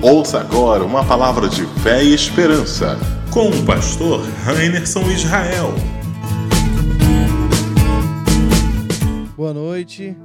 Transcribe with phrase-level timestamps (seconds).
[0.00, 2.96] Ouça agora uma palavra de fé e esperança
[3.32, 5.70] com o pastor Rainerson Israel.
[9.36, 10.16] Boa noite.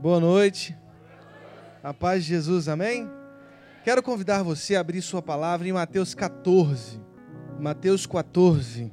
[0.00, 0.76] Boa noite.
[1.84, 3.08] A paz de Jesus, amém?
[3.84, 7.00] Quero convidar você a abrir sua palavra em Mateus 14.
[7.60, 8.90] Mateus 14.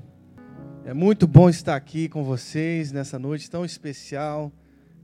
[0.86, 4.52] É muito bom estar aqui com vocês nessa noite tão especial,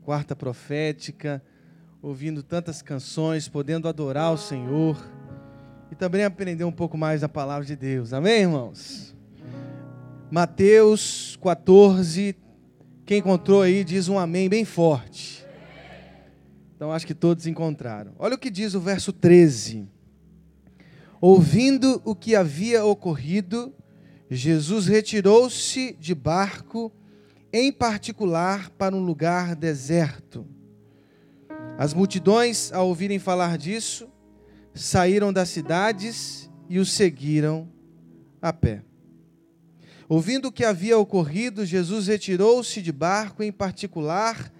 [0.03, 1.41] quarta profética
[2.05, 4.95] ouvindo tantas canções, podendo adorar o Senhor
[5.91, 8.13] e também aprender um pouco mais da palavra de Deus.
[8.13, 9.15] Amém, irmãos?
[10.29, 12.35] Mateus 14,
[13.07, 15.43] quem encontrou aí diz um amém bem forte.
[16.75, 18.13] Então acho que todos encontraram.
[18.19, 19.87] Olha o que diz o verso 13.
[21.19, 23.73] Ouvindo o que havia ocorrido,
[24.29, 26.91] Jesus retirou-se de barco,
[27.51, 30.45] em particular para um lugar deserto
[31.77, 34.07] as multidões, ao ouvirem falar disso,
[34.73, 37.67] saíram das cidades e o seguiram
[38.41, 38.81] a pé.
[40.07, 44.51] Ouvindo o que havia ocorrido, Jesus retirou-se de barco, em particular,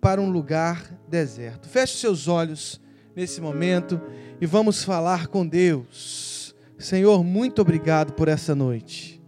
[0.00, 1.68] para um lugar deserto.
[1.68, 2.80] Feche seus olhos
[3.14, 4.00] nesse momento
[4.40, 6.54] e vamos falar com Deus.
[6.78, 9.20] Senhor, muito obrigado por essa noite.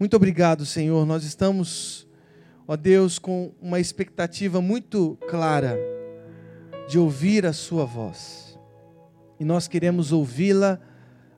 [0.00, 1.04] Muito obrigado, Senhor.
[1.04, 2.08] Nós estamos,
[2.66, 5.97] ó Deus, com uma expectativa muito clara
[6.88, 8.58] de ouvir a Sua voz.
[9.38, 10.80] E nós queremos ouvi-la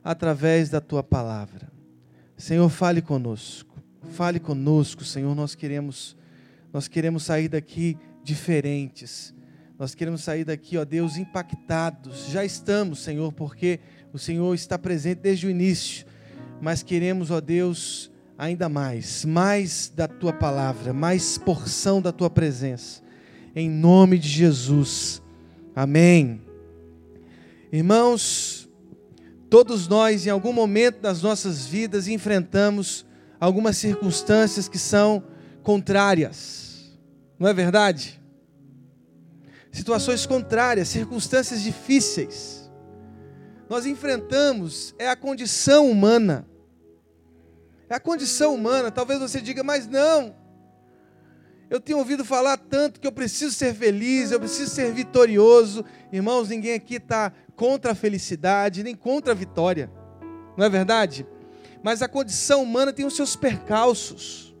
[0.03, 1.69] através da Tua palavra.
[2.37, 3.75] Senhor, fale conosco.
[4.13, 5.35] Fale conosco, Senhor.
[5.35, 6.15] Nós queremos,
[6.73, 9.35] nós queremos sair daqui diferentes.
[9.77, 12.27] Nós queremos sair daqui, ó Deus, impactados.
[12.29, 13.79] Já estamos, Senhor, porque
[14.13, 16.05] o Senhor está presente desde o início.
[16.61, 23.01] Mas queremos, ó Deus, ainda mais, mais da tua palavra, mais porção da tua presença.
[23.55, 25.20] Em nome de Jesus.
[25.75, 26.41] Amém.
[27.71, 28.69] Irmãos,
[29.49, 33.05] todos nós, em algum momento das nossas vidas, enfrentamos
[33.39, 35.23] algumas circunstâncias que são
[35.63, 36.97] contrárias,
[37.39, 38.21] não é verdade?
[39.71, 42.69] Situações contrárias, circunstâncias difíceis.
[43.69, 46.45] Nós enfrentamos, é a condição humana.
[47.89, 48.91] É a condição humana.
[48.91, 50.35] Talvez você diga, mas não,
[51.71, 55.85] eu tenho ouvido falar tanto que eu preciso ser feliz, eu preciso ser vitorioso.
[56.11, 59.89] Irmãos, ninguém aqui está contra a felicidade, nem contra a vitória.
[60.57, 61.25] Não é verdade?
[61.81, 64.53] Mas a condição humana tem os seus percalços,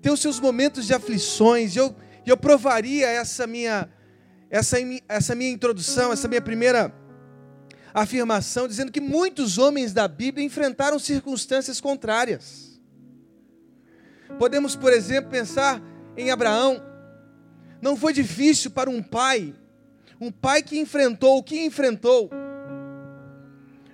[0.00, 1.74] tem os seus momentos de aflições.
[1.74, 3.88] E eu, eu provaria essa minha,
[4.48, 4.76] essa,
[5.08, 6.94] essa minha introdução, essa minha primeira
[7.92, 12.73] afirmação, dizendo que muitos homens da Bíblia enfrentaram circunstâncias contrárias.
[14.38, 15.82] Podemos, por exemplo, pensar
[16.16, 16.82] em Abraão.
[17.80, 19.54] Não foi difícil para um pai,
[20.20, 22.30] um pai que enfrentou o que enfrentou,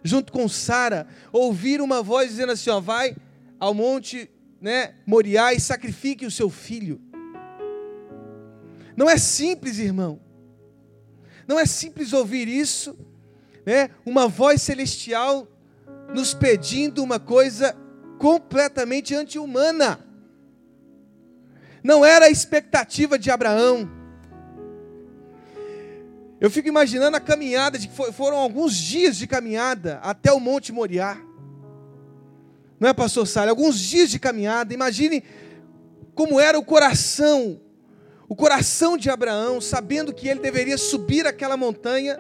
[0.02, 3.16] junto com Sara, ouvir uma voz dizendo assim: ó, vai
[3.58, 4.30] ao monte
[4.60, 7.00] né, Moriá e sacrifique o seu filho.
[8.96, 10.20] Não é simples, irmão.
[11.48, 12.96] Não é simples ouvir isso,
[13.64, 13.90] né?
[14.04, 15.48] Uma voz celestial
[16.14, 17.76] nos pedindo uma coisa
[18.18, 19.98] completamente anti-humana.
[21.82, 23.90] Não era a expectativa de Abraão.
[26.40, 31.18] Eu fico imaginando a caminhada, de, foram alguns dias de caminhada até o Monte Moriá.
[32.78, 33.50] Não é, pastor Sara?
[33.50, 34.72] Alguns dias de caminhada.
[34.72, 35.22] Imagine
[36.14, 37.60] como era o coração,
[38.28, 42.18] o coração de Abraão, sabendo que ele deveria subir aquela montanha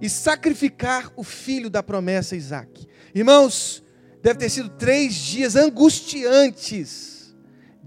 [0.00, 2.86] e sacrificar o filho da promessa Isaac.
[3.14, 3.82] Irmãos,
[4.22, 7.17] deve ter sido três dias angustiantes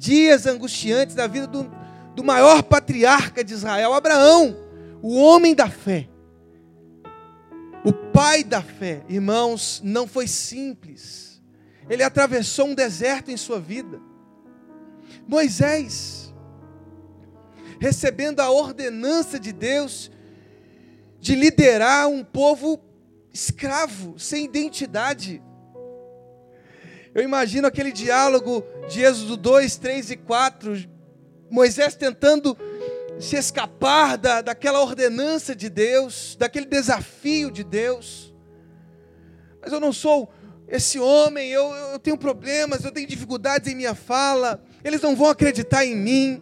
[0.02, 1.72] dias angustiantes da vida do,
[2.16, 4.58] do maior patriarca de Israel, Abraão,
[5.00, 6.10] o homem da fé,
[7.86, 9.04] o pai da fé.
[9.08, 11.40] Irmãos, não foi simples.
[11.88, 14.02] Ele atravessou um deserto em sua vida.
[15.28, 16.34] Moisés,
[17.80, 20.10] recebendo a ordenança de Deus
[21.20, 22.82] de liderar um povo
[23.32, 25.44] escravo, sem identidade.
[27.14, 30.90] Eu imagino aquele diálogo de Êxodo 2, 3 e 4,
[31.50, 32.58] Moisés tentando
[33.20, 38.34] se escapar da, daquela ordenança de Deus, daquele desafio de Deus.
[39.62, 40.32] Mas eu não sou
[40.70, 45.30] esse homem, eu, eu tenho problemas, eu tenho dificuldades em minha fala, eles não vão
[45.30, 46.42] acreditar em mim.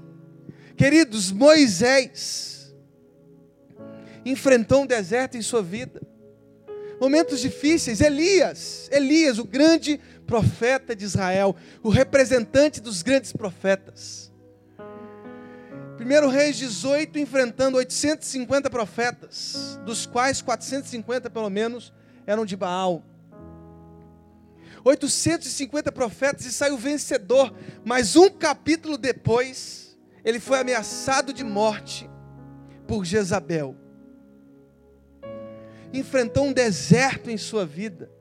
[0.78, 2.76] Queridos, Moisés
[4.24, 6.00] enfrentou um deserto em sua vida,
[7.02, 8.02] momentos difíceis.
[8.02, 14.32] Elias, Elias, o grande profeta de Israel, o representante dos grandes profetas.
[16.00, 21.92] 1 Reis 18 enfrentando 850 profetas, dos quais 450 pelo menos
[22.28, 23.04] eram de Baal.
[24.84, 27.52] 850 profetas e saiu vencedor,
[27.84, 32.08] mas um capítulo depois, ele foi ameaçado de morte
[32.88, 33.76] por Jezabel.
[35.92, 38.19] Enfrentou um deserto em sua vida.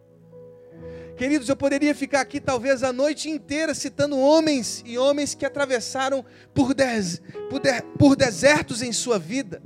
[1.18, 6.24] Queridos, eu poderia ficar aqui talvez a noite inteira citando homens e homens que atravessaram
[6.54, 7.20] por, des,
[7.50, 9.60] por, de, por desertos em sua vida.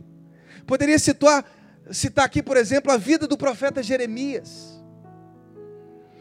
[0.67, 1.45] Poderia citar,
[1.91, 4.83] citar aqui, por exemplo, a vida do profeta Jeremias.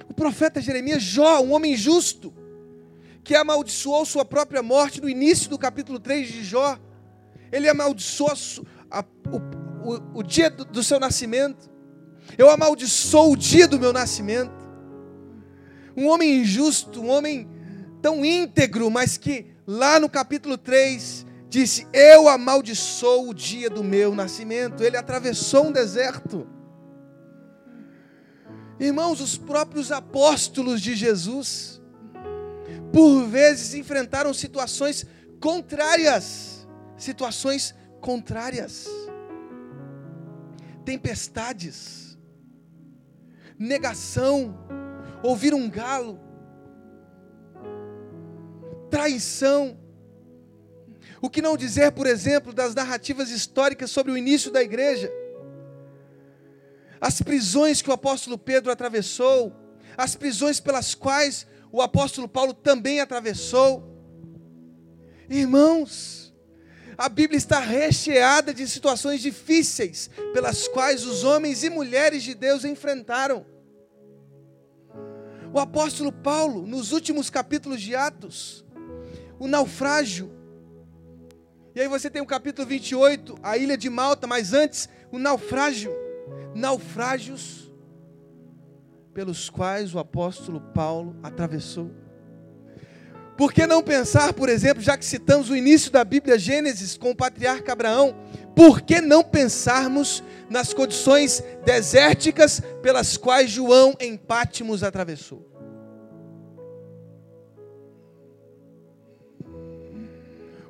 [0.10, 2.34] O profeta Jeremias, Jó, um homem justo,
[3.24, 6.78] que amaldiçoou sua própria morte no início do capítulo 3 de Jó.
[7.54, 8.34] Ele amaldiçoou
[8.92, 9.02] a,
[9.32, 9.38] o,
[9.90, 11.72] o, o, dia do, do seu nascimento.
[12.38, 14.61] Eu amaldiçoo o dia do meu nascimento
[15.96, 17.50] um homem injusto, um homem
[18.02, 24.16] tão íntegro, mas que lá no capítulo 3 disse: Eu amaldiçoo o dia do meu
[24.16, 24.84] nascimento.
[24.84, 26.48] Ele atravessou um deserto.
[28.80, 31.80] Irmãos, os próprios apóstolos de Jesus,
[32.92, 35.06] por vezes enfrentaram situações
[35.40, 36.68] contrárias,
[36.98, 38.88] situações contrárias,
[40.84, 42.18] tempestades,
[43.60, 44.58] negação,
[45.24, 46.20] ouvir um galo,
[48.90, 49.78] traição.
[51.22, 55.12] O que não dizer, por exemplo, das narrativas históricas sobre o início da igreja?
[57.00, 59.56] As prisões que o apóstolo Pedro atravessou,
[59.98, 63.88] as prisões pelas quais o apóstolo Paulo também atravessou.
[65.30, 66.34] Irmãos,
[66.98, 72.66] a Bíblia está recheada de situações difíceis pelas quais os homens e mulheres de Deus
[72.66, 73.46] enfrentaram.
[75.54, 78.66] O apóstolo Paulo, nos últimos capítulos de Atos,
[79.38, 80.32] o naufrágio.
[81.76, 85.92] E aí você tem o capítulo 28, a ilha de Malta, mas antes, o naufrágio.
[86.56, 87.72] Naufrágios
[89.14, 91.92] pelos quais o apóstolo Paulo atravessou.
[93.38, 97.12] Por que não pensar, por exemplo, já que citamos o início da Bíblia, Gênesis, com
[97.12, 98.16] o patriarca Abraão,
[98.56, 105.52] por que não pensarmos nas condições desérticas pelas quais João em Pátimos atravessou?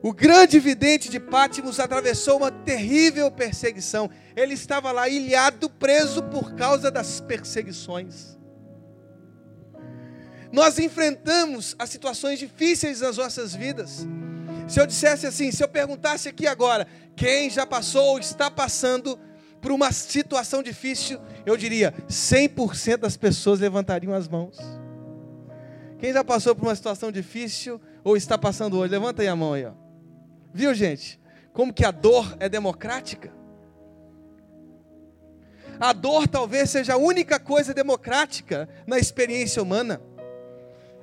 [0.04, 4.10] O grande vidente de Pátimos atravessou uma terrível perseguição.
[4.36, 8.36] Ele estava lá ilhado, preso por causa das perseguições.
[10.52, 14.08] Nós enfrentamos as situações difíceis das nossas vidas.
[14.72, 19.20] Se eu dissesse assim, se eu perguntasse aqui agora, quem já passou ou está passando
[19.60, 24.58] por uma situação difícil, eu diria 100% das pessoas levantariam as mãos.
[26.00, 29.52] Quem já passou por uma situação difícil ou está passando hoje, levanta aí a mão
[29.52, 29.74] aí, ó.
[30.54, 31.20] Viu, gente?
[31.52, 33.30] Como que a dor é democrática?
[35.82, 40.02] A dor talvez seja a única coisa democrática na experiência humana.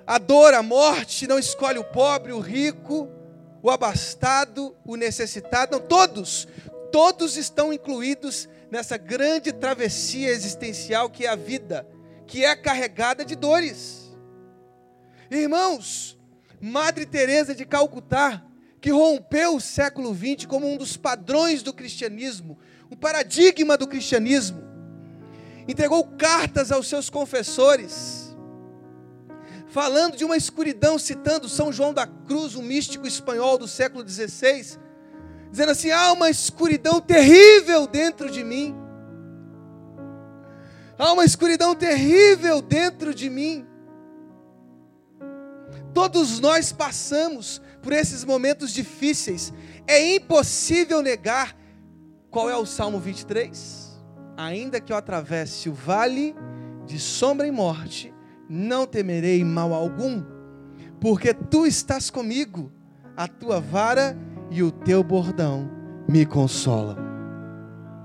[0.06, 3.18] A dor, a morte, não escolhe o pobre, o rico,
[3.62, 6.46] o abastado, o necessitado, não, todos,
[6.93, 11.87] todos estão incluídos nessa grande travessia existencial que é a vida,
[12.26, 14.16] que é carregada de dores.
[15.31, 16.19] Irmãos,
[16.60, 18.44] Madre Teresa de Calcutá,
[18.81, 22.58] que rompeu o século XX como um dos padrões do cristianismo,
[22.90, 24.62] um paradigma do cristianismo,
[25.67, 28.28] entregou cartas aos seus confessores,
[29.69, 34.79] falando de uma escuridão, citando São João da Cruz, um místico espanhol do século XVI,
[35.51, 38.75] dizendo assim: há uma escuridão terrível dentro de mim.
[40.98, 43.65] Há uma escuridão terrível dentro de mim.
[45.94, 49.53] Todos nós passamos por esses momentos difíceis.
[49.87, 51.56] É impossível negar
[52.31, 54.01] qual é o Salmo 23?
[54.37, 56.34] Ainda que eu atravesse o vale
[56.84, 58.13] de sombra e morte,
[58.48, 60.22] não temerei mal algum,
[61.00, 62.72] porque tu estás comigo,
[63.17, 64.17] a tua vara
[64.50, 65.70] e o teu bordão
[66.08, 66.96] me consolam.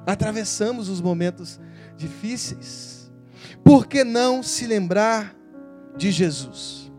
[0.06, 1.60] Atravessamos os momentos
[1.96, 3.12] difíceis,
[3.64, 5.36] por que não se lembrar
[5.96, 6.92] de Jesus?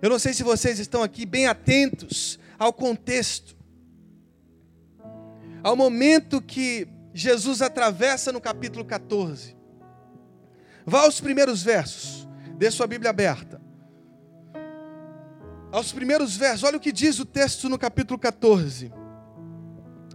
[0.00, 3.56] Eu não sei se vocês estão aqui bem atentos ao contexto,
[5.62, 9.56] ao momento que Jesus atravessa no capítulo 14.
[10.86, 12.28] Vá aos primeiros versos.
[12.56, 13.60] Dê sua Bíblia aberta.
[15.72, 18.92] Aos primeiros versos, olha o que diz o texto no capítulo 14.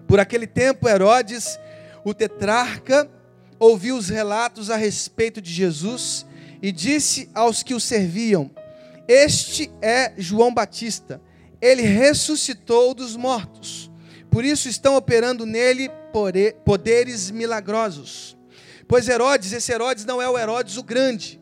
[0.07, 1.59] Por aquele tempo, Herodes,
[2.05, 3.09] o tetrarca,
[3.59, 6.25] ouviu os relatos a respeito de Jesus
[6.61, 8.49] e disse aos que o serviam:
[9.07, 11.21] Este é João Batista.
[11.61, 13.91] ele ressuscitou dos mortos.
[14.31, 15.89] Por isso estão operando nele
[16.63, 18.38] poderes milagrosos.
[18.89, 21.39] Pois Herodes, esse Herodes não é o Herodes o Grande,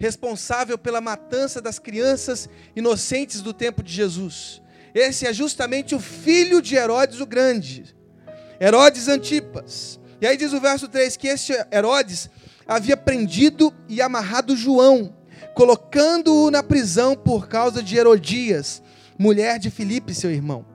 [0.00, 4.60] responsável pela matança das crianças inocentes do tempo de Jesus.
[4.92, 7.94] Esse é justamente o filho de Herodes o Grande,
[8.60, 10.00] Herodes Antipas.
[10.20, 12.28] E aí diz o verso 3 que este Herodes
[12.66, 15.14] havia prendido e amarrado João,
[15.54, 18.82] colocando-o na prisão por causa de Herodias,
[19.16, 20.66] mulher de Filipe, seu irmão.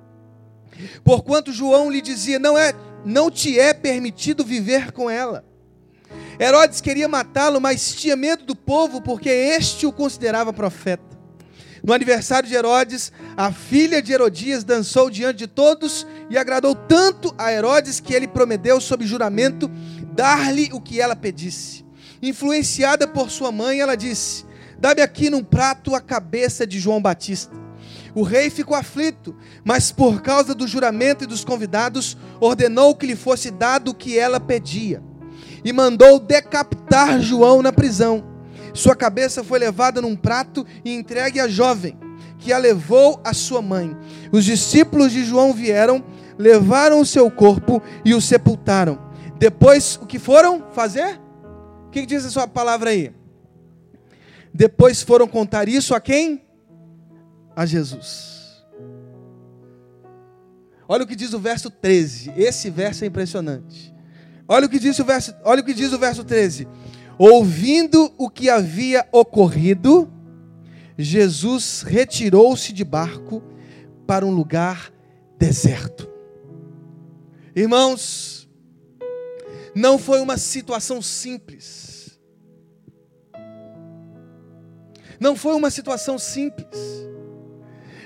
[1.04, 2.74] Porquanto João lhe dizia: Não é,
[3.04, 5.44] não te é permitido viver com ela.
[6.40, 11.18] Herodes queria matá-lo, mas tinha medo do povo, porque este o considerava profeta.
[11.84, 17.34] No aniversário de Herodes, a filha de Herodias dançou diante de todos e agradou tanto
[17.38, 19.70] a Herodes que ele prometeu, sob juramento,
[20.14, 21.86] dar-lhe o que ela pedisse.
[22.22, 24.46] Influenciada por sua mãe, ela disse:
[24.80, 27.56] Dá-me aqui num prato a cabeça de João Batista.
[28.14, 33.16] O rei ficou aflito, mas por causa do juramento e dos convidados, ordenou que lhe
[33.16, 35.04] fosse dado o que ela pedia.
[35.68, 38.24] E mandou decapitar João na prisão.
[38.74, 41.98] Sua cabeça foi levada num prato e entregue à jovem,
[42.40, 43.94] que a levou à sua mãe.
[44.32, 46.02] Os discípulos de João vieram,
[46.38, 48.98] levaram o seu corpo e o sepultaram.
[49.38, 51.20] Depois, o que foram fazer?
[51.88, 53.12] O que diz a sua palavra aí?
[54.54, 56.48] Depois foram contar isso a quem?
[57.58, 58.64] a Jesus.
[60.88, 62.32] Olha o que diz o verso 13.
[62.38, 63.97] Esse verso é impressionante.
[64.48, 66.68] Olha o que diz o verso, olha o que diz o verso 13.
[67.18, 70.12] Ouvindo o que havia ocorrido,
[70.98, 73.44] Jesus retirou-se de barco
[74.06, 74.92] para um lugar
[75.38, 76.10] deserto.
[77.56, 78.48] Irmãos,
[79.76, 82.20] não foi uma situação simples.
[85.20, 86.80] Não foi uma situação simples.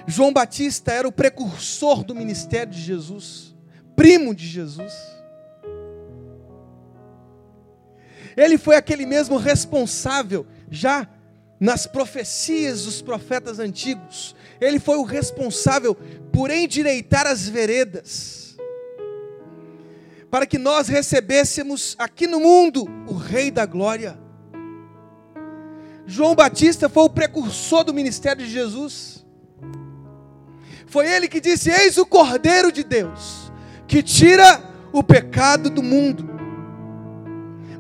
[0.08, 3.56] João Batista era o precursor do ministério de Jesus,
[3.96, 4.94] primo de Jesus.
[8.36, 11.08] Ele foi aquele mesmo responsável, já
[11.62, 15.94] nas profecias dos profetas antigos, ele foi o responsável
[16.34, 18.58] por endireitar as veredas,
[20.32, 24.20] para que nós recebêssemos aqui no mundo o Rei da Glória.
[26.08, 29.24] João Batista foi o precursor do ministério de Jesus.
[30.88, 33.52] Foi ele que disse: Eis o Cordeiro de Deus,
[33.88, 36.31] que tira o pecado do mundo.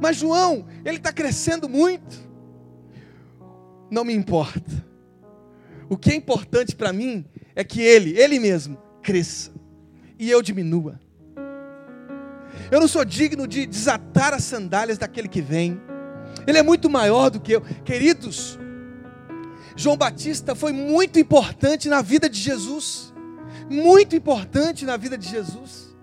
[0.01, 2.19] Mas João, ele está crescendo muito.
[3.91, 4.83] Não me importa.
[5.87, 7.23] O que é importante para mim
[7.55, 9.51] é que ele, ele mesmo, cresça
[10.17, 10.99] e eu diminua.
[12.71, 15.79] Eu não sou digno de desatar as sandálias daquele que vem.
[16.47, 17.61] Ele é muito maior do que eu.
[17.61, 18.57] Queridos,
[19.75, 23.13] João Batista foi muito importante na vida de Jesus,
[23.69, 25.95] muito importante na vida de Jesus.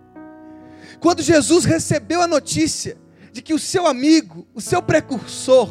[1.00, 2.96] Quando Jesus recebeu a notícia
[3.32, 5.70] de que o seu amigo, o seu precursor,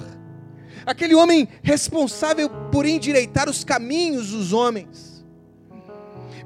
[0.86, 5.26] aquele homem responsável por endireitar os caminhos dos homens,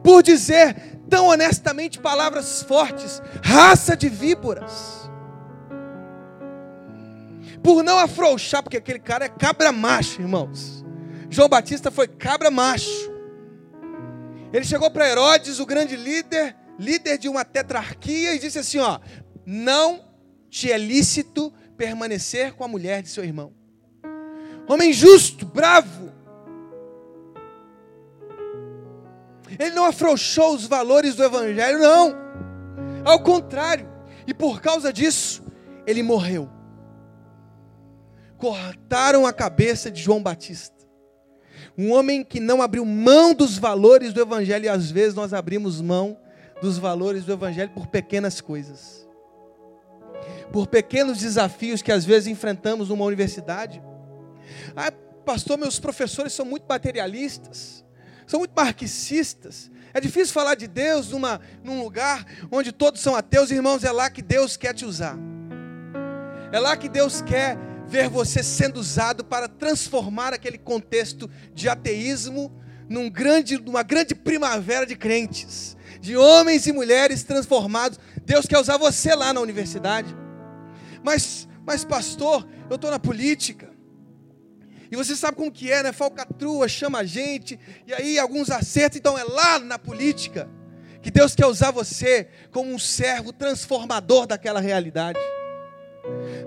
[0.03, 5.09] por dizer tão honestamente palavras fortes, raça de víboras,
[7.61, 10.83] por não afrouxar, porque aquele cara é cabra macho, irmãos.
[11.29, 13.11] João Batista foi cabra macho.
[14.51, 18.99] Ele chegou para Herodes, o grande líder, líder de uma tetrarquia, e disse assim: Ó,
[19.45, 20.10] não
[20.51, 23.53] te é lícito permanecer com a mulher de seu irmão.
[24.67, 26.11] Homem justo, bravo.
[29.57, 32.15] Ele não afrouxou os valores do Evangelho, não.
[33.03, 33.89] Ao contrário,
[34.27, 35.43] e por causa disso,
[35.87, 36.49] ele morreu.
[38.37, 40.75] Cortaram a cabeça de João Batista.
[41.77, 45.81] Um homem que não abriu mão dos valores do Evangelho, e às vezes nós abrimos
[45.81, 46.17] mão
[46.61, 49.07] dos valores do Evangelho por pequenas coisas,
[50.51, 53.81] por pequenos desafios que às vezes enfrentamos numa universidade.
[54.75, 54.91] Ah,
[55.25, 57.85] pastor, meus professores são muito materialistas,
[58.27, 59.71] são muito marxistas.
[59.93, 64.09] É difícil falar de Deus numa, num lugar onde todos são ateus, irmãos, é lá
[64.09, 65.17] que Deus quer te usar.
[66.51, 72.51] É lá que Deus quer ver você sendo usado para transformar aquele contexto de ateísmo
[72.89, 77.99] num grande, numa grande primavera de crentes, de homens e mulheres transformados.
[78.25, 80.20] Deus quer usar você lá na universidade.
[81.03, 83.69] Mas, mas pastor, eu estou na política.
[84.91, 85.93] E você sabe como que é, né?
[85.93, 90.49] Falcatrua chama a gente, e aí alguns acertos, então é lá na política
[91.01, 95.19] que Deus quer usar você como um servo transformador daquela realidade.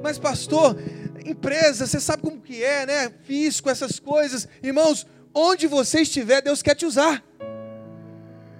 [0.02, 0.76] Mas pastor,
[1.24, 3.12] empresa, você sabe como que é, né?
[3.24, 4.46] Fisco, essas coisas.
[4.62, 7.24] Irmãos, onde você estiver, Deus quer te usar.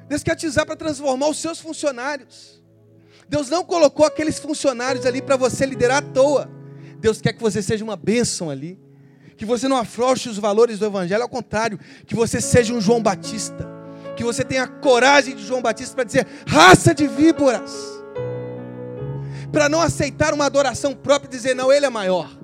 [0.08, 2.63] Deus quer te usar para transformar os seus funcionários.
[3.28, 6.50] Deus não colocou aqueles funcionários ali para você liderar à toa.
[6.98, 8.78] Deus quer que você seja uma bênção ali.
[9.36, 13.02] Que você não afrouxe os valores do Evangelho, ao contrário, que você seja um João
[13.02, 13.68] Batista.
[14.16, 17.72] Que você tenha a coragem de João Batista para dizer: raça de víboras.
[19.50, 22.43] Para não aceitar uma adoração própria e dizer: não, ele é maior.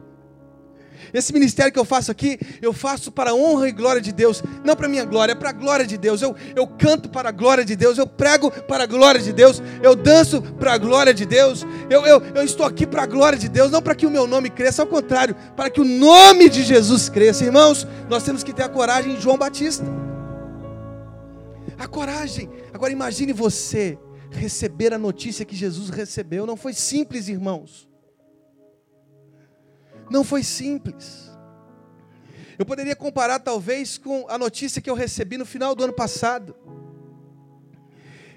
[1.13, 4.43] Esse ministério que eu faço aqui, eu faço para a honra e glória de Deus,
[4.65, 6.23] não para a minha glória, é para a glória de Deus.
[6.23, 9.63] Eu, eu canto para a glória de Deus, eu prego para a glória de Deus,
[9.83, 13.39] eu danço para a glória de Deus, eu, eu, eu estou aqui para a glória
[13.39, 16.49] de Deus, não para que o meu nome cresça, ao contrário, para que o nome
[16.49, 17.45] de Jesus cresça.
[17.45, 19.85] Irmãos, nós temos que ter a coragem de João Batista.
[21.79, 22.49] A coragem.
[22.73, 23.99] Agora imagine você
[24.31, 26.47] receber a notícia que Jesus recebeu.
[26.47, 27.90] Não foi simples, irmãos.
[30.11, 31.31] Não foi simples.
[32.59, 36.55] Eu poderia comparar talvez com a notícia que eu recebi no final do ano passado.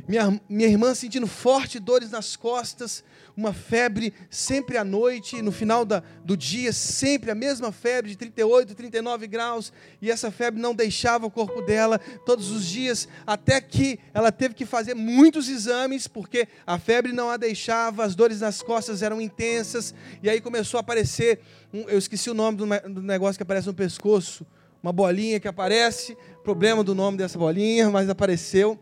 [0.08, 3.04] Minha, minha irmã sentindo fortes dores nas costas,
[3.36, 8.18] uma febre sempre à noite, no final da, do dia, sempre a mesma febre de
[8.18, 13.60] 38, 39 graus, e essa febre não deixava o corpo dela todos os dias, até
[13.60, 18.42] que ela teve que fazer muitos exames, porque a febre não a deixava, as dores
[18.42, 21.40] nas costas eram intensas, e aí começou a aparecer,
[21.74, 24.46] um, eu esqueci o nome do, do negócio que aparece no pescoço,
[24.82, 28.78] uma bolinha que aparece, problema do nome dessa bolinha, mas apareceu.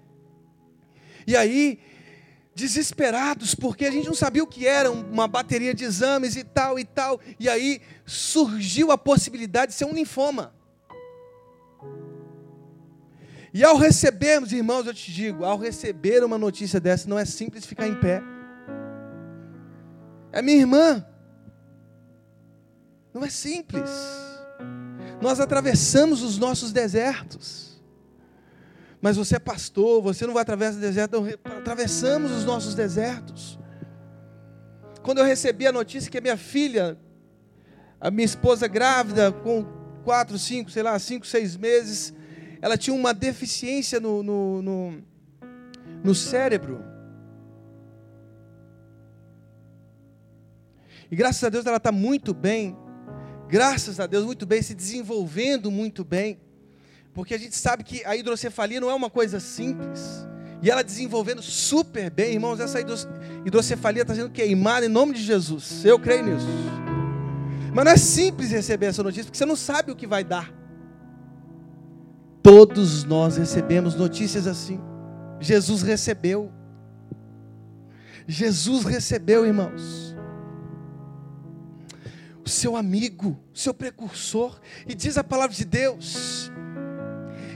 [1.27, 1.79] E aí,
[2.61, 6.79] desesperados, porque a gente não sabia o que era uma bateria de exames e tal
[6.79, 7.19] e tal.
[7.39, 10.53] E aí surgiu a possibilidade de ser um linfoma.
[13.53, 17.65] E ao recebermos, irmãos, eu te digo, ao receber uma notícia dessa, não é simples
[17.65, 18.23] ficar em pé.
[20.31, 21.05] É minha irmã.
[23.13, 23.89] Não é simples.
[25.19, 27.70] Nós atravessamos os nossos desertos.
[29.01, 33.59] Mas você é pastor, você não vai através do deserto, então atravessamos os nossos desertos.
[35.01, 36.97] Quando eu recebi a notícia que a minha filha,
[37.99, 39.65] a minha esposa grávida, com
[40.03, 42.13] quatro, cinco, sei lá, cinco, seis meses,
[42.61, 45.03] ela tinha uma deficiência no, no, no,
[46.03, 46.85] no cérebro.
[51.09, 52.77] E graças a Deus ela está muito bem.
[53.49, 56.39] Graças a Deus, muito bem, se desenvolvendo muito bem.
[57.13, 60.25] Porque a gente sabe que a hidrocefalia não é uma coisa simples.
[60.61, 65.83] E ela desenvolvendo super bem, irmãos, essa hidrocefalia está sendo queimada em nome de Jesus.
[65.83, 66.47] Eu creio nisso.
[67.73, 70.53] Mas não é simples receber essa notícia, porque você não sabe o que vai dar.
[72.43, 74.79] Todos nós recebemos notícias assim.
[75.39, 76.51] Jesus recebeu.
[78.27, 80.15] Jesus recebeu, irmãos.
[82.45, 84.59] O seu amigo, o seu precursor.
[84.87, 86.51] E diz a palavra de Deus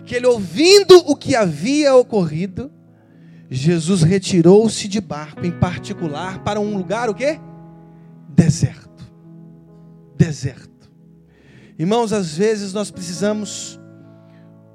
[0.05, 2.71] que ele ouvindo o que havia ocorrido,
[3.49, 7.39] Jesus retirou-se de barco, em particular, para um lugar o quê?
[8.29, 9.03] Deserto.
[10.15, 10.89] Deserto.
[11.77, 13.79] Irmãos, às vezes nós precisamos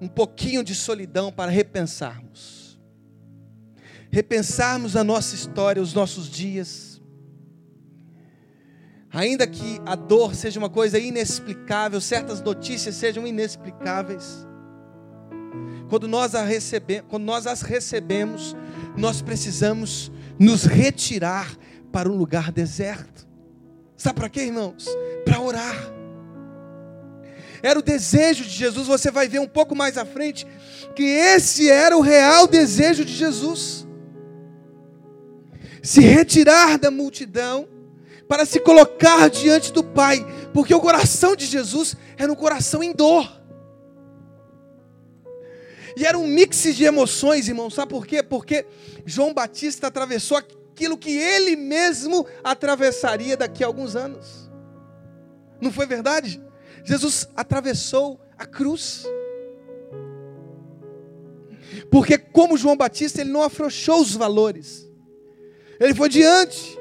[0.00, 2.80] um pouquinho de solidão para repensarmos.
[4.10, 7.00] Repensarmos a nossa história, os nossos dias.
[9.12, 14.46] Ainda que a dor seja uma coisa inexplicável, certas notícias sejam inexplicáveis,
[15.90, 18.56] quando nós, a recebe, quando nós as recebemos,
[18.96, 21.54] nós precisamos nos retirar
[21.90, 23.26] para um lugar deserto.
[23.96, 24.86] Sabe para quê, irmãos?
[25.24, 25.76] Para orar.
[27.60, 30.46] Era o desejo de Jesus, você vai ver um pouco mais à frente,
[30.94, 33.86] que esse era o real desejo de Jesus.
[35.82, 37.68] Se retirar da multidão,
[38.28, 40.24] para se colocar diante do Pai,
[40.54, 43.39] porque o coração de Jesus era um coração em dor.
[46.00, 47.68] E era um mix de emoções, irmão.
[47.68, 48.22] Sabe por quê?
[48.22, 48.64] Porque
[49.04, 54.50] João Batista atravessou aquilo que ele mesmo atravessaria daqui a alguns anos.
[55.60, 56.42] Não foi verdade?
[56.84, 59.04] Jesus atravessou a cruz.
[61.90, 64.90] Porque, como João Batista, ele não afrouxou os valores,
[65.78, 66.78] ele foi diante.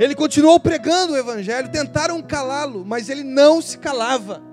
[0.00, 4.47] Ele continuou pregando o Evangelho, tentaram calá-lo, mas ele não se calava.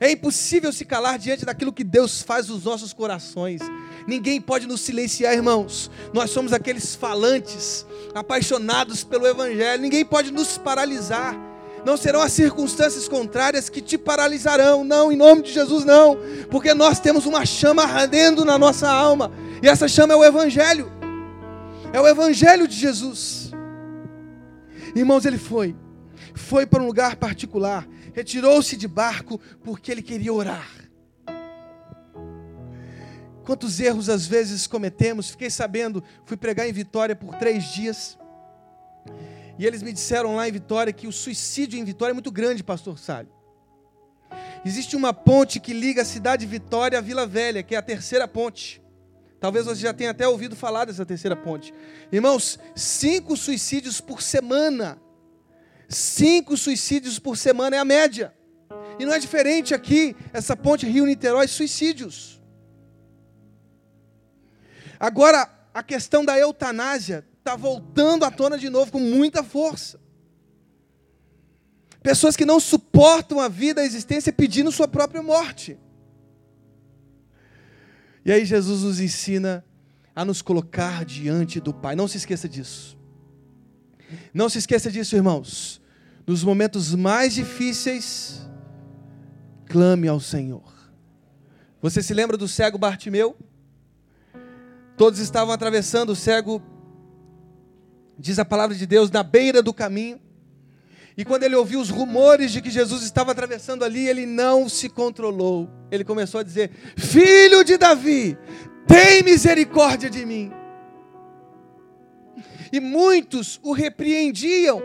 [0.00, 3.60] É impossível se calar diante daquilo que Deus faz nos nossos corações.
[4.06, 5.90] Ninguém pode nos silenciar, irmãos.
[6.12, 9.82] Nós somos aqueles falantes, apaixonados pelo Evangelho.
[9.82, 11.36] Ninguém pode nos paralisar.
[11.84, 14.82] Não serão as circunstâncias contrárias que te paralisarão.
[14.84, 16.18] Não, em nome de Jesus, não.
[16.50, 19.30] Porque nós temos uma chama ardendo na nossa alma.
[19.62, 20.90] E essa chama é o Evangelho.
[21.92, 23.52] É o Evangelho de Jesus.
[24.96, 25.76] Irmãos, ele foi.
[26.34, 30.70] Foi para um lugar particular retirou-se de barco porque ele queria orar.
[33.44, 35.28] Quantos erros às vezes cometemos?
[35.28, 38.16] Fiquei sabendo, fui pregar em Vitória por três dias.
[39.58, 42.64] E eles me disseram lá em Vitória que o suicídio em Vitória é muito grande,
[42.64, 43.28] pastor Salho.
[44.64, 47.82] Existe uma ponte que liga a cidade de Vitória à Vila Velha, que é a
[47.82, 48.82] terceira ponte.
[49.38, 51.74] Talvez você já tenha até ouvido falar dessa terceira ponte.
[52.10, 54.98] Irmãos, cinco suicídios por semana.
[55.88, 58.34] Cinco suicídios por semana é a média.
[58.98, 62.40] E não é diferente aqui, essa ponte Rio-Niterói, suicídios.
[64.98, 70.00] Agora, a questão da eutanásia está voltando à tona de novo com muita força.
[72.02, 75.78] Pessoas que não suportam a vida, a existência, pedindo sua própria morte.
[78.24, 79.64] E aí Jesus nos ensina
[80.14, 81.96] a nos colocar diante do Pai.
[81.96, 82.96] Não se esqueça disso.
[84.32, 85.80] Não se esqueça disso, irmãos.
[86.26, 88.40] Nos momentos mais difíceis,
[89.66, 90.72] clame ao Senhor.
[91.82, 93.36] Você se lembra do cego Bartimeu?
[94.96, 96.62] Todos estavam atravessando o cego,
[98.18, 100.20] diz a palavra de Deus, na beira do caminho.
[101.16, 104.88] E quando ele ouviu os rumores de que Jesus estava atravessando ali, ele não se
[104.88, 105.68] controlou.
[105.90, 108.36] Ele começou a dizer: Filho de Davi,
[108.86, 110.52] tem misericórdia de mim.
[112.74, 114.82] E muitos o repreendiam.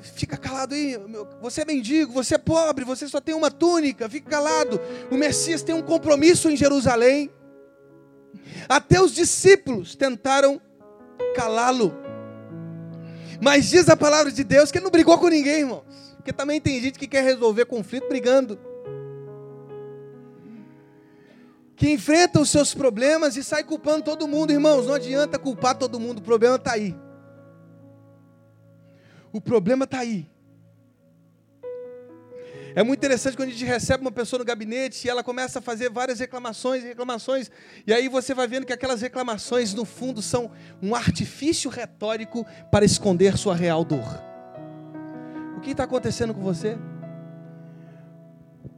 [0.00, 0.98] Fica calado aí,
[1.40, 4.80] você é mendigo, você é pobre, você só tem uma túnica, fica calado.
[5.12, 7.30] O Messias tem um compromisso em Jerusalém.
[8.68, 10.60] Até os discípulos tentaram
[11.36, 11.94] calá-lo.
[13.40, 15.84] Mas diz a palavra de Deus que ele não brigou com ninguém, irmãos.
[16.16, 18.58] Porque também tem gente que quer resolver conflito brigando.
[21.80, 24.86] Que enfrenta os seus problemas e sai culpando todo mundo, irmãos.
[24.86, 26.94] Não adianta culpar todo mundo, o problema está aí.
[29.32, 30.28] O problema está aí.
[32.74, 35.62] É muito interessante quando a gente recebe uma pessoa no gabinete e ela começa a
[35.62, 37.50] fazer várias reclamações reclamações,
[37.86, 40.50] e aí você vai vendo que aquelas reclamações, no fundo, são
[40.82, 44.22] um artifício retórico para esconder sua real dor.
[45.56, 46.76] O que está acontecendo com você?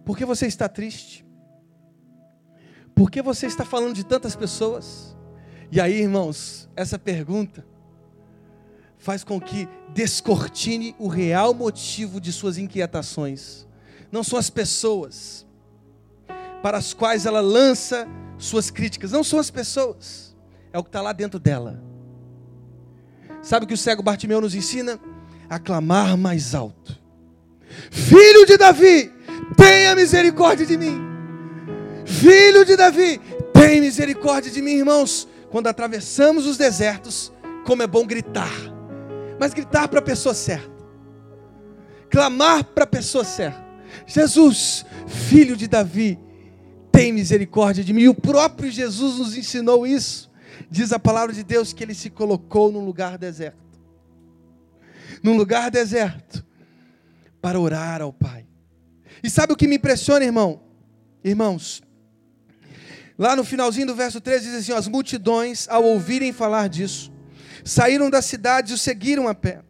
[0.04, 1.31] Por que você está triste?
[2.94, 5.16] Por que você está falando de tantas pessoas?
[5.70, 7.64] E aí, irmãos, essa pergunta
[8.98, 13.66] faz com que descortine o real motivo de suas inquietações
[14.12, 15.46] não são as pessoas
[16.62, 18.07] para as quais ela lança
[18.38, 20.37] suas críticas, não são as pessoas,
[20.70, 21.83] é o que está lá dentro dela.
[23.40, 25.00] Sabe o que o cego Bartimeu nos ensina?
[25.48, 26.96] A clamar mais alto:
[27.90, 29.12] Filho de Davi,
[29.57, 31.12] tenha misericórdia de mim.
[32.20, 33.20] Filho de Davi,
[33.55, 35.27] tenha misericórdia de mim, irmãos.
[35.51, 37.33] Quando atravessamos os desertos,
[37.64, 38.53] como é bom gritar,
[39.38, 40.70] mas gritar para a pessoa certa,
[42.11, 43.62] clamar para a pessoa certa.
[44.07, 46.18] Jesus, filho de Davi,
[46.90, 48.09] tem misericórdia de mim.
[48.09, 50.31] O próprio Jesus nos ensinou isso.
[50.70, 53.59] Diz a palavra de Deus que ele se colocou num lugar deserto.
[55.22, 56.44] Num lugar deserto
[57.40, 58.46] para orar ao Pai.
[59.22, 60.62] E sabe o que me impressiona, irmão?
[61.25, 61.83] Irmãos,
[63.22, 67.12] lá no finalzinho do verso 13 diz assim: As multidões, ao ouvirem falar disso,
[67.64, 69.62] saíram da cidade e o seguiram a pé.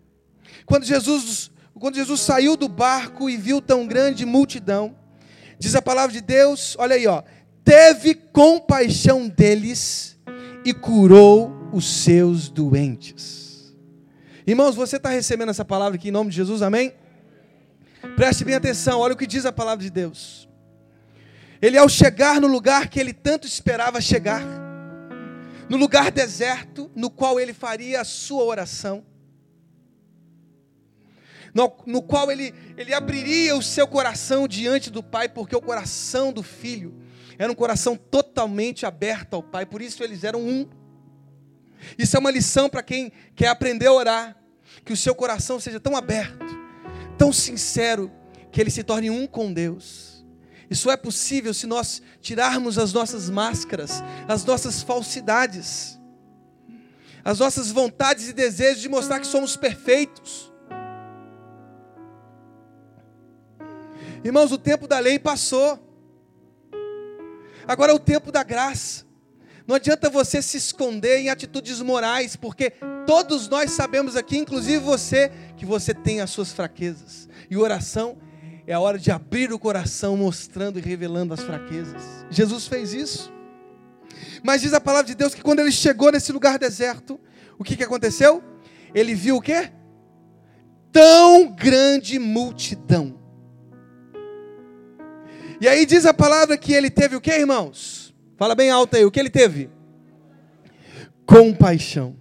[0.64, 4.94] Quando Jesus quando Jesus saiu do barco e viu tão grande multidão,
[5.58, 7.24] diz a palavra de Deus, olha aí, ó,
[7.64, 10.16] teve compaixão deles
[10.64, 13.74] e curou os seus doentes.
[14.46, 16.94] Irmãos, você está recebendo essa palavra aqui em nome de Jesus, amém?
[18.14, 20.48] Preste bem atenção, olha o que diz a palavra de Deus.
[21.62, 24.42] Ele, ao chegar no lugar que ele tanto esperava chegar,
[25.68, 29.06] no lugar deserto, no qual ele faria a sua oração,
[31.54, 36.32] no, no qual ele, ele abriria o seu coração diante do Pai, porque o coração
[36.32, 37.00] do filho
[37.38, 40.68] era um coração totalmente aberto ao Pai, por isso eles eram um.
[41.96, 44.36] Isso é uma lição para quem quer aprender a orar,
[44.84, 46.44] que o seu coração seja tão aberto,
[47.16, 48.10] tão sincero,
[48.50, 50.21] que ele se torne um com Deus.
[50.72, 56.00] Isso é possível se nós tirarmos as nossas máscaras, as nossas falsidades,
[57.22, 60.50] as nossas vontades e desejos de mostrar que somos perfeitos.
[64.24, 65.78] Irmãos, o tempo da lei passou.
[67.68, 69.04] Agora é o tempo da graça.
[69.66, 72.72] Não adianta você se esconder em atitudes morais, porque
[73.06, 77.28] todos nós sabemos aqui, inclusive você, que você tem as suas fraquezas.
[77.50, 78.31] E oração é
[78.70, 82.24] a hora de abrir o coração, mostrando e revelando as fraquezas.
[82.30, 83.32] Jesus fez isso.
[84.42, 87.18] Mas diz a palavra de Deus que quando ele chegou nesse lugar deserto,
[87.58, 88.42] o que, que aconteceu?
[88.94, 89.72] Ele viu o quê?
[90.92, 93.18] Tão grande multidão
[95.58, 98.14] E aí diz a palavra que ele teve o que, irmãos?
[98.36, 99.70] Fala bem alto aí, o que ele teve?
[101.24, 102.16] Compaixão.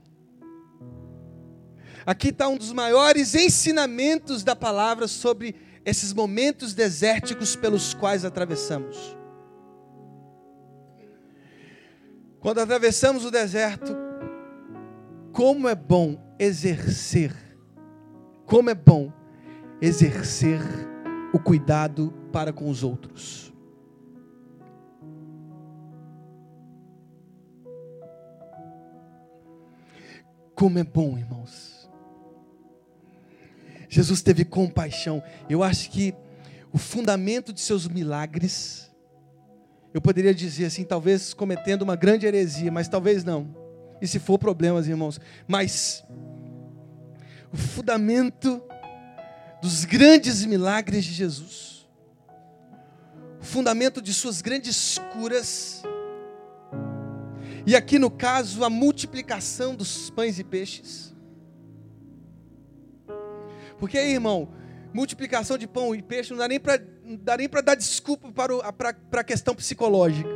[2.05, 9.17] Aqui está um dos maiores ensinamentos da palavra sobre esses momentos desérticos pelos quais atravessamos.
[12.39, 13.95] Quando atravessamos o deserto,
[15.31, 17.33] como é bom exercer,
[18.45, 19.11] como é bom
[19.81, 20.59] exercer
[21.33, 23.51] o cuidado para com os outros.
[30.55, 31.70] Como é bom, irmãos.
[33.91, 35.21] Jesus teve compaixão.
[35.49, 36.15] Eu acho que
[36.71, 38.89] o fundamento de seus milagres,
[39.93, 43.53] eu poderia dizer assim, talvez cometendo uma grande heresia, mas talvez não.
[44.01, 46.05] E se for problemas, irmãos, mas
[47.51, 48.63] o fundamento
[49.61, 51.85] dos grandes milagres de Jesus,
[53.41, 55.83] o fundamento de suas grandes curas,
[57.65, 61.10] e aqui no caso, a multiplicação dos pães e peixes.
[63.81, 64.47] Porque aí, irmão,
[64.93, 66.47] multiplicação de pão e peixe não dá
[67.35, 70.29] nem para dar desculpa para, a questão psicológica.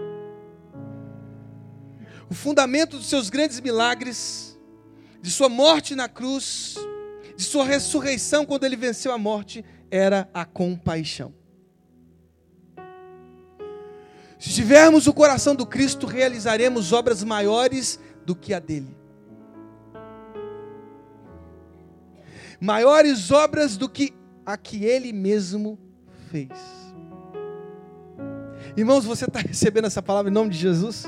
[2.27, 4.59] O fundamento dos seus grandes milagres,
[5.21, 6.75] de sua morte na cruz,
[7.37, 11.31] de sua ressurreição quando ele venceu a morte, era a compaixão.
[14.39, 19.04] Se tivermos o coração do Cristo, realizaremos obras maiores do que a dele.
[22.65, 24.11] Maiores obras do que
[24.43, 25.77] a que ele mesmo
[26.31, 26.49] fez.
[28.75, 31.03] Irmãos, você está recebendo essa palavra em nome de Jesus?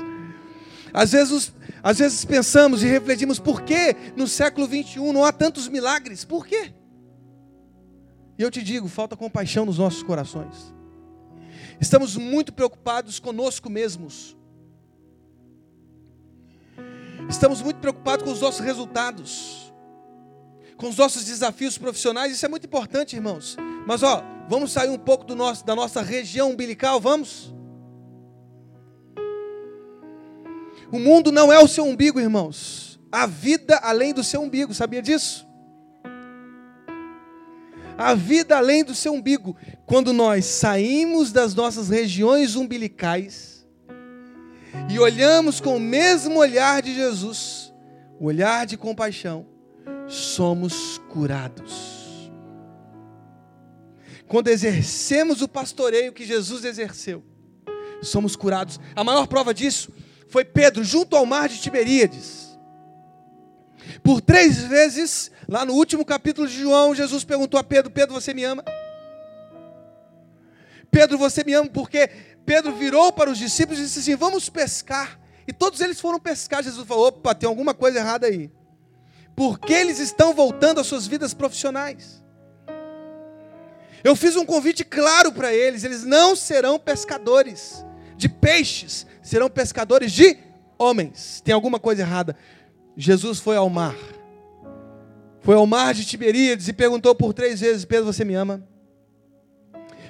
[0.94, 5.66] Às vezes, às vezes pensamos e refletimos por que no século 21 não há tantos
[5.66, 6.24] milagres?
[6.24, 6.72] Por quê?
[8.38, 10.72] E eu te digo, falta compaixão nos nossos corações.
[11.80, 14.36] Estamos muito preocupados conosco mesmos.
[17.28, 19.67] Estamos muito preocupados com os nossos resultados,
[20.78, 22.32] com os nossos desafios profissionais.
[22.32, 23.56] Isso é muito importante, irmãos.
[23.86, 27.52] Mas ó, vamos sair um pouco do nosso, da nossa região umbilical, vamos?
[30.90, 32.98] O mundo não é o seu umbigo, irmãos.
[33.10, 35.46] A vida além do seu umbigo, sabia disso?
[37.98, 39.56] A vida além do seu umbigo.
[39.84, 43.66] Quando nós saímos das nossas regiões umbilicais
[44.88, 47.74] e olhamos com o mesmo olhar de Jesus,
[48.20, 49.57] o olhar de compaixão,
[50.08, 51.98] somos curados.
[54.26, 57.24] Quando exercemos o pastoreio que Jesus exerceu,
[58.02, 58.78] somos curados.
[58.94, 59.92] A maior prova disso
[60.28, 62.58] foi Pedro junto ao mar de Tiberíades.
[64.02, 68.34] Por três vezes, lá no último capítulo de João, Jesus perguntou a Pedro: Pedro, você
[68.34, 68.62] me ama?
[70.90, 71.68] Pedro, você me ama?
[71.70, 72.08] Porque
[72.44, 75.18] Pedro virou para os discípulos e disse assim: Vamos pescar.
[75.46, 76.62] E todos eles foram pescar.
[76.62, 78.50] Jesus falou: Opa, tem alguma coisa errada aí.
[79.38, 82.20] Porque eles estão voltando às suas vidas profissionais.
[84.02, 90.10] Eu fiz um convite claro para eles: eles não serão pescadores de peixes, serão pescadores
[90.10, 90.36] de
[90.76, 91.40] homens.
[91.44, 92.34] Tem alguma coisa errada.
[92.96, 93.94] Jesus foi ao mar.
[95.42, 98.66] Foi ao mar de Tiberíades e perguntou por três vezes: Pedro, você me ama?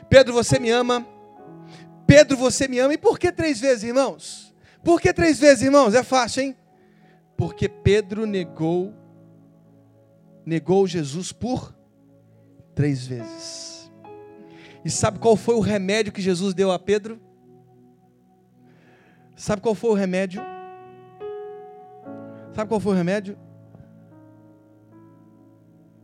[0.08, 1.06] Pedro, você me ama?
[2.06, 2.94] Pedro, você me ama?
[2.94, 4.54] E por que três vezes, irmãos?
[4.82, 5.94] Por que três vezes, irmãos?
[5.94, 6.56] É fácil, hein?
[7.36, 8.94] Porque Pedro negou,
[10.48, 11.76] negou Jesus por
[12.74, 13.92] três vezes.
[14.82, 17.20] E sabe qual foi o remédio que Jesus deu a Pedro?
[19.36, 20.40] Sabe qual foi o remédio?
[22.54, 23.38] Sabe qual foi o remédio?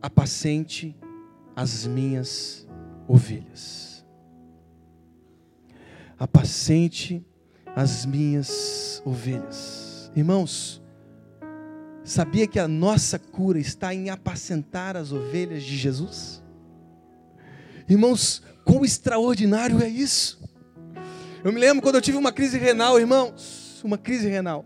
[0.02, 0.94] Apacente
[1.57, 2.68] as minhas
[3.09, 4.04] ovelhas.
[6.18, 7.26] Apacente
[7.74, 10.12] as minhas ovelhas.
[10.14, 10.83] Irmãos,
[12.04, 16.42] sabia que a nossa cura está em apacentar as ovelhas de Jesus?
[17.88, 20.42] Irmãos, quão extraordinário é isso!
[21.42, 24.64] Eu me lembro quando eu tive uma crise renal, irmãos, uma crise renal.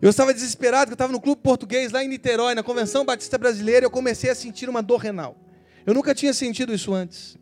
[0.00, 3.86] Eu estava desesperado, eu estava no clube português lá em Niterói, na Convenção Batista Brasileira,
[3.86, 5.36] eu comecei a sentir uma dor renal.
[5.86, 7.36] Eu nunca tinha sentido isso antes.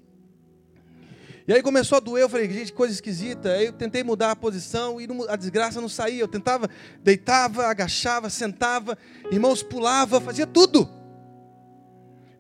[1.50, 3.50] E aí começou a doer, eu falei, gente, coisa esquisita.
[3.50, 6.20] Aí eu tentei mudar a posição e a desgraça não saía.
[6.20, 6.70] Eu tentava,
[7.02, 8.96] deitava, agachava, sentava,
[9.32, 10.88] irmãos, pulava, fazia tudo.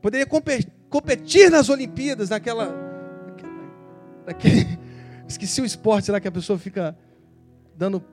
[0.00, 0.24] Poderia
[0.88, 2.72] competir nas Olimpíadas, naquela,
[4.24, 4.78] naquele,
[5.26, 6.96] Esqueci o esporte lá que a pessoa fica
[7.76, 8.04] dando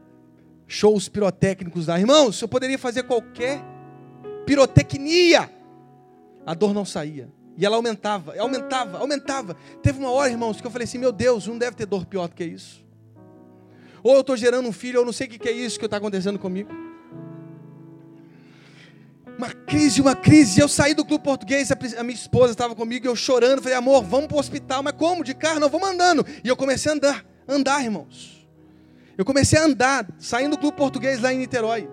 [0.66, 2.00] shows pirotécnicos lá.
[2.00, 3.64] Irmãos, eu poderia fazer qualquer
[4.48, 5.48] pirotecnia.
[6.44, 7.30] A dor não saía.
[7.58, 9.58] E ela aumentava, aumentava, aumentava.
[9.82, 12.28] Teve uma hora, irmãos, que eu falei assim: meu Deus, não deve ter dor pior
[12.28, 12.86] do que isso.
[14.04, 15.98] Ou eu estou gerando um filho, ou não sei o que é isso que está
[15.98, 16.70] acontecendo comigo.
[19.38, 20.60] Uma crise, uma crise.
[20.60, 23.62] Eu saí do clube português, a minha esposa estava comigo, eu chorando.
[23.62, 24.84] Falei, amor, vamos para o hospital.
[24.84, 25.24] Mas como?
[25.24, 25.60] De carro?
[25.60, 26.26] Não, vamos andando.
[26.44, 28.48] E eu comecei a andar, andar, irmãos.
[29.18, 31.90] Eu comecei a andar, saindo do clube português lá em Niterói.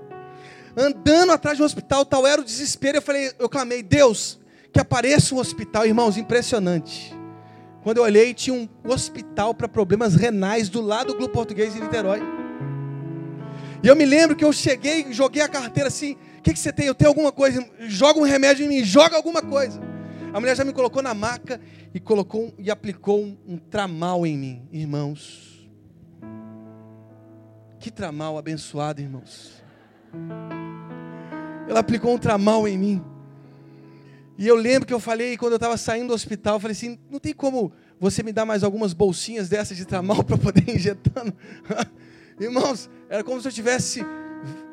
[0.77, 2.99] Andando atrás de um hospital, tal era o desespero.
[2.99, 4.39] Eu falei, eu clamei, Deus,
[4.75, 7.15] que apareça um hospital, irmãos, impressionante.
[7.85, 11.81] Quando eu olhei, tinha um hospital para problemas renais do lado do Clube Português em
[11.81, 12.21] Niterói.
[13.81, 16.73] E eu me lembro que eu cheguei, joguei a carteira assim: o que, que você
[16.73, 16.87] tem?
[16.87, 19.81] Eu tenho alguma coisa, joga um remédio em mim, joga alguma coisa.
[20.33, 21.61] A mulher já me colocou na maca
[21.95, 25.71] e colocou e aplicou um, um tramal em mim, irmãos.
[27.79, 29.63] Que tramal abençoado, irmãos.
[31.69, 33.14] Ela aplicou um tramal em mim.
[34.37, 36.99] E eu lembro que eu falei, quando eu estava saindo do hospital, eu falei assim:
[37.11, 41.33] não tem como você me dar mais algumas bolsinhas dessas de tramal para poder injetando?
[42.39, 44.05] Irmãos, era como se eu tivesse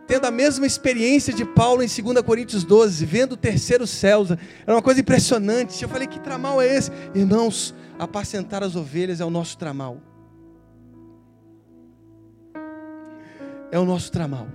[0.07, 4.25] tendo a mesma experiência de Paulo em 2 Coríntios 12, vendo o terceiro céu.
[4.65, 5.81] Era uma coisa impressionante.
[5.81, 6.91] Eu falei: que tramal é esse?
[7.13, 10.01] Irmãos, apacentar as ovelhas é o nosso tramal.
[13.71, 14.47] É o nosso tramal.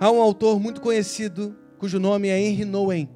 [0.00, 3.08] Há um autor muito conhecido, cujo nome é Henry Nouwen.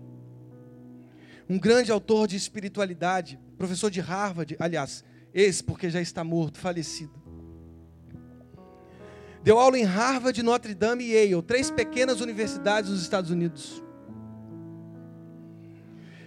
[1.48, 7.18] Um grande autor de espiritualidade, professor de Harvard, aliás, esse porque já está morto, falecido.
[9.42, 13.82] Deu aula em Harvard, Notre Dame e Yale, três pequenas universidades nos Estados Unidos.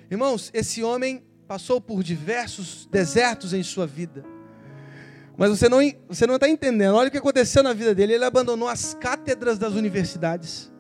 [0.09, 4.25] Irmãos, esse homem passou por diversos desertos em sua vida.
[5.41, 6.93] Mas você não você não está entendendo.
[6.93, 8.13] Olha o que aconteceu na vida dele.
[8.13, 10.71] Ele abandonou as cátedras das universidades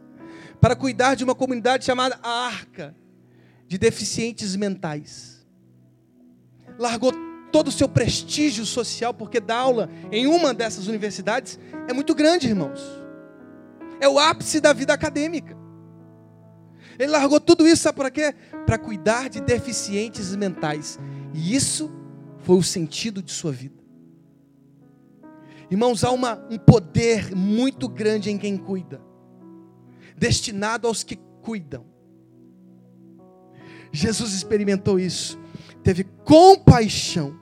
[0.59, 2.95] para cuidar de uma comunidade chamada a Arca
[3.67, 5.43] de deficientes mentais.
[6.77, 7.11] Largou
[7.51, 12.47] todo o seu prestígio social porque dar aula em uma dessas universidades é muito grande,
[12.47, 12.81] irmãos.
[13.99, 15.57] É o ápice da vida acadêmica.
[16.99, 18.35] Ele largou tudo isso, sabe para quê?
[18.67, 20.99] Para cuidar de deficientes mentais.
[21.33, 21.91] E isso
[22.43, 23.80] foi o sentido de sua vida.
[25.71, 29.01] Irmãos, há uma, um poder muito grande em quem cuida,
[30.17, 31.85] destinado aos que cuidam.
[33.89, 35.39] Jesus experimentou isso,
[35.81, 37.39] teve compaixão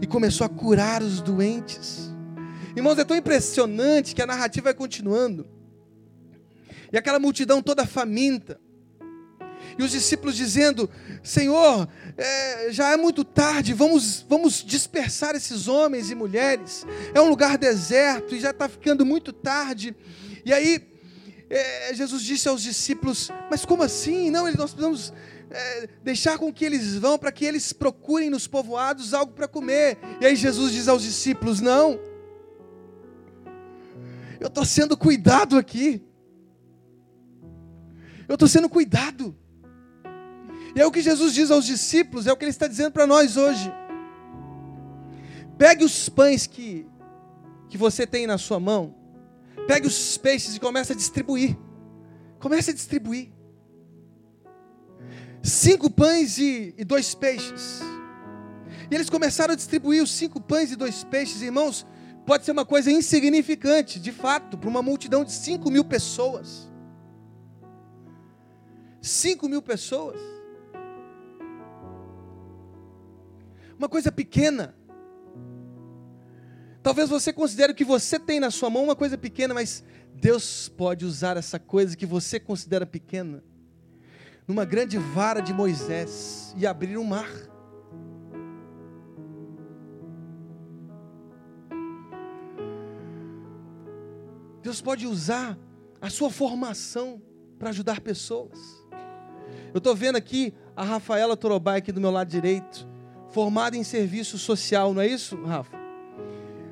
[0.00, 2.14] e começou a curar os doentes.
[2.76, 5.44] Irmãos, é tão impressionante que a narrativa vai continuando.
[6.92, 8.60] E aquela multidão toda faminta,
[9.78, 10.88] e os discípulos dizendo:
[11.22, 16.86] Senhor, é, já é muito tarde, vamos, vamos dispersar esses homens e mulheres.
[17.12, 19.94] É um lugar deserto e já está ficando muito tarde.
[20.44, 20.86] E aí,
[21.50, 24.30] é, Jesus disse aos discípulos: Mas como assim?
[24.30, 25.12] Não, nós precisamos
[25.50, 29.98] é, deixar com que eles vão para que eles procurem nos povoados algo para comer.
[30.20, 31.98] E aí, Jesus diz aos discípulos: Não,
[34.40, 36.02] eu estou sendo cuidado aqui.
[38.28, 39.36] Eu estou sendo cuidado.
[40.74, 43.06] E é o que Jesus diz aos discípulos, é o que ele está dizendo para
[43.06, 43.72] nós hoje.
[45.56, 46.86] Pegue os pães que,
[47.68, 48.94] que você tem na sua mão,
[49.68, 51.56] pegue os peixes e comece a distribuir.
[52.40, 53.32] Comece a distribuir.
[55.42, 57.80] Cinco pães e, e dois peixes.
[58.90, 61.86] E eles começaram a distribuir os cinco pães e dois peixes, irmãos.
[62.26, 66.68] Pode ser uma coisa insignificante, de fato, para uma multidão de cinco mil pessoas.
[69.00, 70.33] Cinco mil pessoas.
[73.78, 74.74] Uma coisa pequena.
[76.82, 79.82] Talvez você considere o que você tem na sua mão uma coisa pequena, mas
[80.14, 83.42] Deus pode usar essa coisa que você considera pequena
[84.46, 87.30] numa grande vara de Moisés e abrir um mar.
[94.62, 95.58] Deus pode usar
[96.00, 97.20] a sua formação
[97.58, 98.58] para ajudar pessoas.
[99.72, 102.93] Eu estou vendo aqui a Rafaela Torobay aqui do meu lado direito
[103.34, 105.76] formado em serviço social, não é isso, Rafa?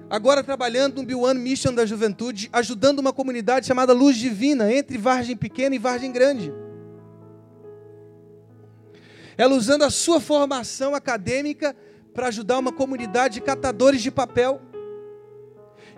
[0.09, 5.37] Agora trabalhando no Biwan Mission da Juventude, ajudando uma comunidade chamada Luz Divina, entre Vargem
[5.37, 6.53] Pequena e Vargem Grande.
[9.37, 11.75] Ela usando a sua formação acadêmica
[12.15, 14.61] para ajudar uma comunidade de catadores de papel.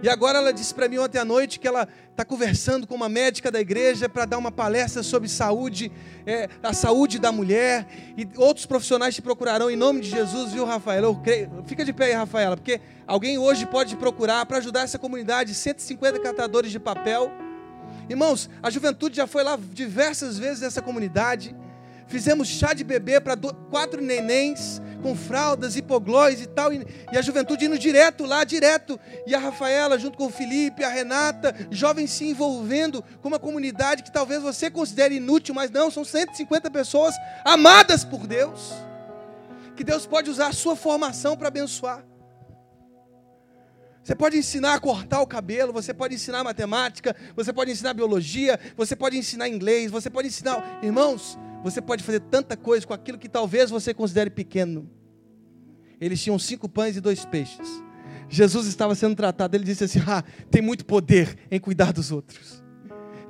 [0.02, 3.08] E agora ela disse para mim ontem à noite que ela está conversando com uma
[3.08, 5.90] médica da igreja para dar uma palestra sobre saúde,
[6.26, 7.86] é, a saúde da mulher.
[8.16, 11.06] E outros profissionais te procurarão em nome de Jesus, viu, Rafaela?
[11.06, 14.98] Eu creio, fica de pé aí, Rafaela, porque alguém hoje pode procurar para ajudar essa
[14.98, 17.32] comunidade, 150 catadores de papel.
[18.08, 21.54] Irmãos, a juventude já foi lá diversas vezes nessa comunidade.
[22.06, 23.36] Fizemos chá de bebê para
[23.70, 26.72] quatro nenéns com fraldas, hipoglós e tal.
[26.72, 28.98] E, e, a juventude indo direto lá, direto.
[29.26, 34.02] E a Rafaela, junto com o Felipe, a Renata, jovens se envolvendo com uma comunidade
[34.02, 38.72] que talvez você considere inútil, mas não, são 150 pessoas amadas por Deus.
[39.76, 42.02] Que Deus pode usar a sua formação para abençoar.
[44.04, 48.60] Você pode ensinar a cortar o cabelo, você pode ensinar matemática, você pode ensinar biologia,
[48.76, 50.80] você pode ensinar inglês, você pode ensinar.
[50.82, 54.90] Irmãos, você pode fazer tanta coisa com aquilo que talvez você considere pequeno.
[55.98, 57.82] Eles tinham cinco pães e dois peixes.
[58.28, 62.62] Jesus estava sendo tratado, ele disse assim: Ah, tem muito poder em cuidar dos outros.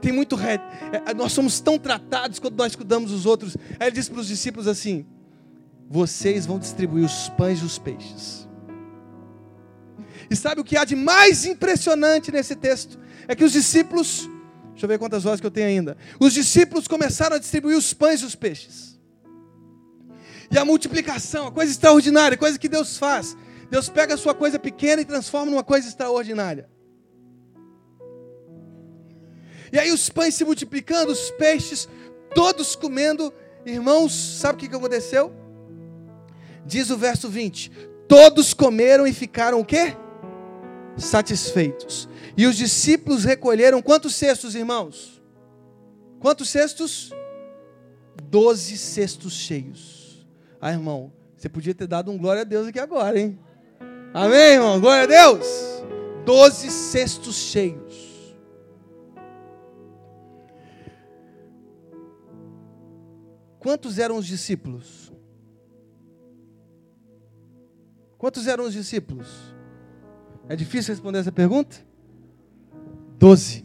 [0.01, 0.35] Tem muito.
[0.35, 0.59] Re...
[1.07, 3.57] É, nós somos tão tratados quando nós cuidamos dos outros.
[3.79, 5.07] Aí ele disse para os discípulos assim:
[5.89, 8.44] Vocês vão distribuir os pães e os peixes.
[10.31, 12.99] E sabe o que há de mais impressionante nesse texto?
[13.29, 14.29] É que os discípulos,
[14.71, 15.97] deixa eu ver quantas horas que eu tenho ainda.
[16.19, 18.99] Os discípulos começaram a distribuir os pães e os peixes.
[20.51, 23.37] E a multiplicação, a coisa extraordinária, coisa que Deus faz.
[23.71, 26.69] Deus pega a sua coisa pequena e transforma numa coisa extraordinária.
[29.73, 31.89] E aí os pães se multiplicando, os peixes,
[32.35, 33.33] todos comendo.
[33.67, 35.33] Irmãos, sabe o que aconteceu?
[36.65, 37.73] Diz o verso 20:
[38.07, 39.97] Todos comeram e ficaram o quê?
[40.97, 42.09] Satisfeitos.
[42.37, 45.23] E os discípulos recolheram quantos cestos, irmãos?
[46.21, 47.13] Quantos cestos?
[48.25, 50.27] Doze cestos cheios.
[50.61, 53.39] Ah, irmão, você podia ter dado um glória a Deus aqui agora, hein?
[54.13, 54.81] Amém, irmão?
[54.81, 55.47] Glória a Deus.
[56.25, 58.15] Doze cestos cheios.
[63.59, 65.13] Quantos eram os discípulos?
[68.19, 69.54] Quantos eram os discípulos?
[70.49, 71.77] É difícil responder essa pergunta?
[73.19, 73.65] Doze.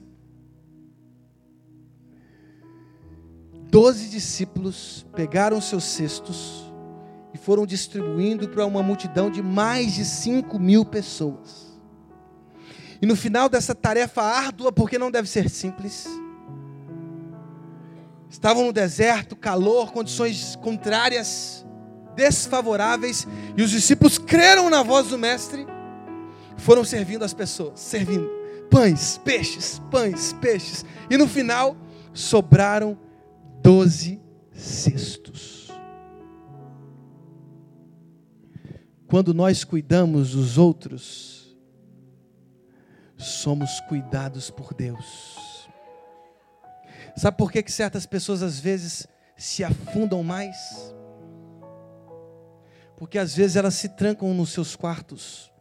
[3.70, 6.72] Doze discípulos pegaram seus cestos
[7.34, 11.78] e foram distribuindo para uma multidão de mais de cinco mil pessoas.
[13.02, 16.08] E no final dessa tarefa árdua, porque não deve ser simples,
[18.30, 21.66] estavam no deserto, calor, condições contrárias,
[22.16, 25.66] desfavoráveis, e os discípulos creram na voz do Mestre
[26.60, 28.30] foram servindo as pessoas, servindo
[28.70, 31.76] pães, peixes, pães, peixes, e no final
[32.14, 32.98] sobraram
[33.62, 35.72] doze cestos.
[39.08, 41.58] Quando nós cuidamos dos outros,
[43.18, 45.68] somos cuidados por Deus.
[47.18, 50.56] Sabe por que, que certas pessoas às vezes se afundam mais?
[52.96, 55.52] Porque às vezes elas se trancam nos seus quartos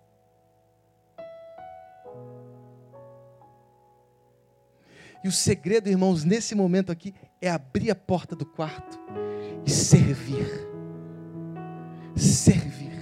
[5.23, 8.99] E o segredo, irmãos, nesse momento aqui, é abrir a porta do quarto
[9.67, 10.47] e servir.
[12.15, 12.93] Servir.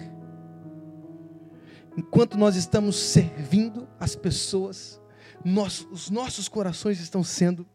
[1.97, 5.01] Enquanto nós estamos servindo as pessoas,
[5.45, 7.67] nós, os nossos corações estão sendo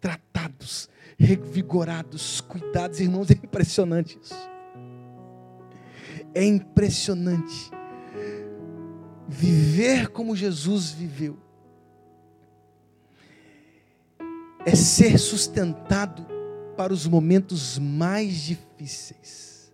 [0.00, 3.00] tratados, revigorados, cuidados.
[3.00, 4.34] Irmãos, é impressionante isso.
[6.34, 7.70] É impressionante
[9.26, 11.47] viver como Jesus viveu
[14.68, 16.26] é ser sustentado
[16.76, 19.72] para os momentos mais difíceis.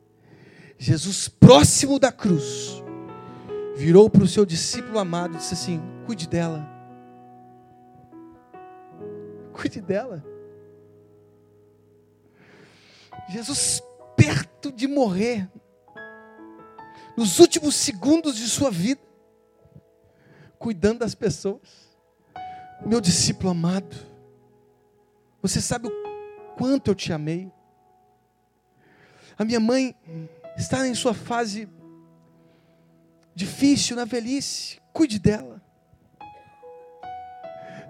[0.79, 2.81] Jesus, próximo da cruz,
[3.75, 6.65] virou para o seu discípulo amado e disse assim: Cuide dela.
[9.53, 10.25] Cuide dela.
[13.31, 13.83] Jesus,
[14.17, 15.51] perto de morrer,
[17.17, 19.01] nos últimos segundos de sua vida,
[20.57, 21.85] cuidando das pessoas.
[22.87, 24.14] Meu discípulo amado,
[25.49, 25.93] você sabe o
[26.57, 27.53] quanto eu te amei?
[29.37, 29.95] A minha mãe
[30.57, 31.69] está em sua fase
[33.35, 35.61] difícil na velhice, cuide dela.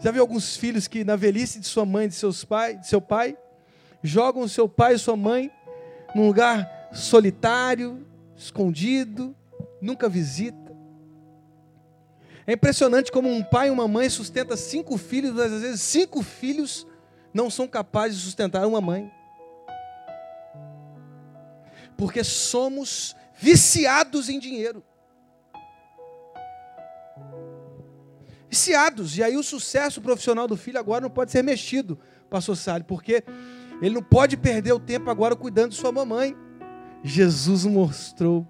[0.00, 3.00] Já viu alguns filhos que na velhice de sua mãe, de seus pais, de seu
[3.00, 3.38] pai,
[4.02, 5.48] jogam seu pai e sua mãe
[6.12, 9.32] num lugar solitário, escondido,
[9.80, 10.76] nunca visita.
[12.48, 16.20] É impressionante como um pai e uma mãe sustenta cinco filhos, mas às vezes cinco
[16.20, 16.84] filhos
[17.34, 19.12] não são capazes de sustentar uma mãe.
[21.96, 24.82] Porque somos viciados em dinheiro.
[28.48, 29.18] Viciados.
[29.18, 31.98] E aí o sucesso profissional do filho agora não pode ser mexido,
[32.30, 33.24] pastor Sálio, porque
[33.82, 36.36] ele não pode perder o tempo agora cuidando de sua mamãe.
[37.02, 38.46] Jesus mostrou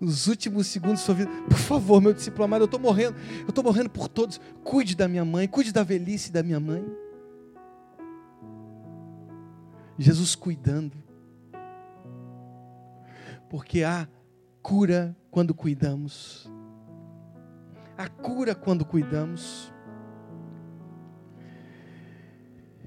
[0.00, 1.30] nos últimos segundos de sua vida.
[1.48, 3.16] Por favor, meu discípulo amado, eu estou morrendo.
[3.42, 4.40] Eu estou morrendo por todos.
[4.64, 6.84] Cuide da minha mãe, cuide da velhice da minha mãe.
[9.98, 10.96] Jesus cuidando.
[13.48, 14.08] Porque há
[14.62, 16.50] cura quando cuidamos.
[17.96, 19.72] Há cura quando cuidamos.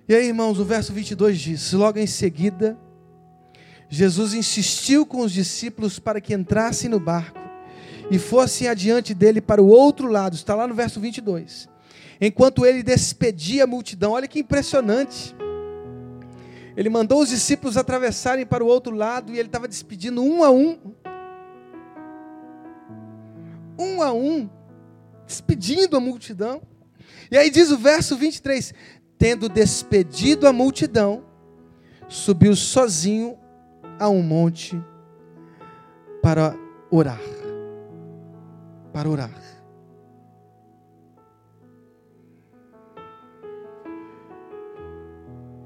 [0.07, 2.77] E aí, irmãos, o verso 22 diz: Logo em seguida,
[3.87, 7.39] Jesus insistiu com os discípulos para que entrassem no barco
[8.11, 10.35] e fossem adiante dele para o outro lado.
[10.35, 11.69] Está lá no verso 22.
[12.19, 15.35] Enquanto ele despedia a multidão, olha que impressionante.
[16.75, 20.51] Ele mandou os discípulos atravessarem para o outro lado e ele estava despedindo um a
[20.51, 20.77] um.
[23.77, 24.49] Um a um,
[25.25, 26.61] despedindo a multidão.
[27.31, 28.73] E aí diz o verso 23:
[29.17, 31.23] Tendo despedido a multidão,
[32.07, 33.37] subiu sozinho
[33.97, 34.81] a um monte
[36.21, 36.55] para
[36.89, 37.21] orar.
[38.91, 39.58] Para orar.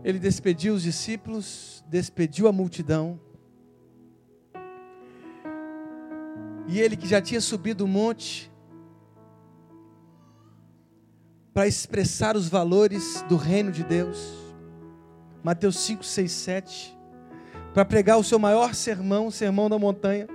[0.04, 3.20] Ele despediu os discípulos, despediu a multidão.
[6.68, 8.52] E ele que já tinha subido o monte
[11.54, 14.34] para expressar os valores do reino de Deus.
[15.44, 17.04] Mateus 5, 6, 7
[17.74, 20.28] para pregar o seu maior sermão, o sermão da montanha,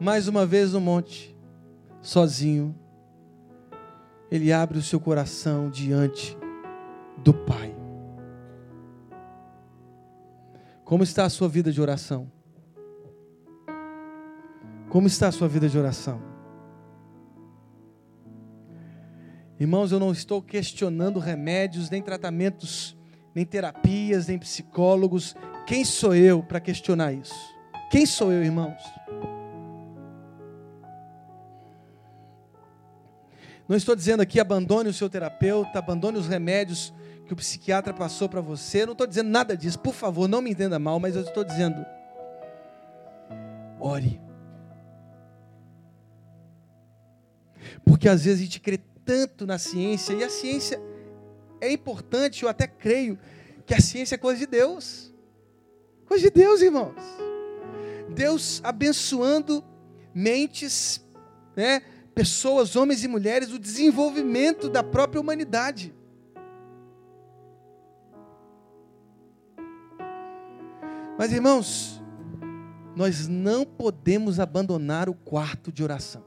[0.00, 1.36] mais uma vez no monte,
[2.02, 2.74] sozinho.
[4.30, 6.36] Ele abre o seu coração diante
[7.18, 7.79] do Pai.
[10.90, 12.28] Como está a sua vida de oração?
[14.88, 16.20] Como está a sua vida de oração?
[19.60, 22.98] Irmãos, eu não estou questionando remédios, nem tratamentos,
[23.32, 27.38] nem terapias, nem psicólogos, quem sou eu para questionar isso?
[27.88, 28.82] Quem sou eu, irmãos?
[33.68, 36.92] Não estou dizendo aqui abandone o seu terapeuta, abandone os remédios
[37.30, 38.84] que o psiquiatra passou para você.
[38.84, 39.78] Não estou dizendo nada disso.
[39.78, 41.86] Por favor, não me entenda mal, mas eu estou dizendo:
[43.78, 44.20] ore.
[47.84, 50.82] Porque às vezes a gente crê tanto na ciência, e a ciência
[51.60, 53.16] é importante, eu até creio
[53.64, 55.14] que a ciência é coisa de Deus.
[56.06, 56.96] Coisa de Deus, irmãos.
[58.08, 59.64] Deus abençoando
[60.12, 61.00] mentes,
[61.54, 61.80] né,
[62.12, 65.94] pessoas, homens e mulheres, o desenvolvimento da própria humanidade.
[71.20, 72.02] Mas, irmãos,
[72.96, 76.24] nós não podemos abandonar o quarto de oração.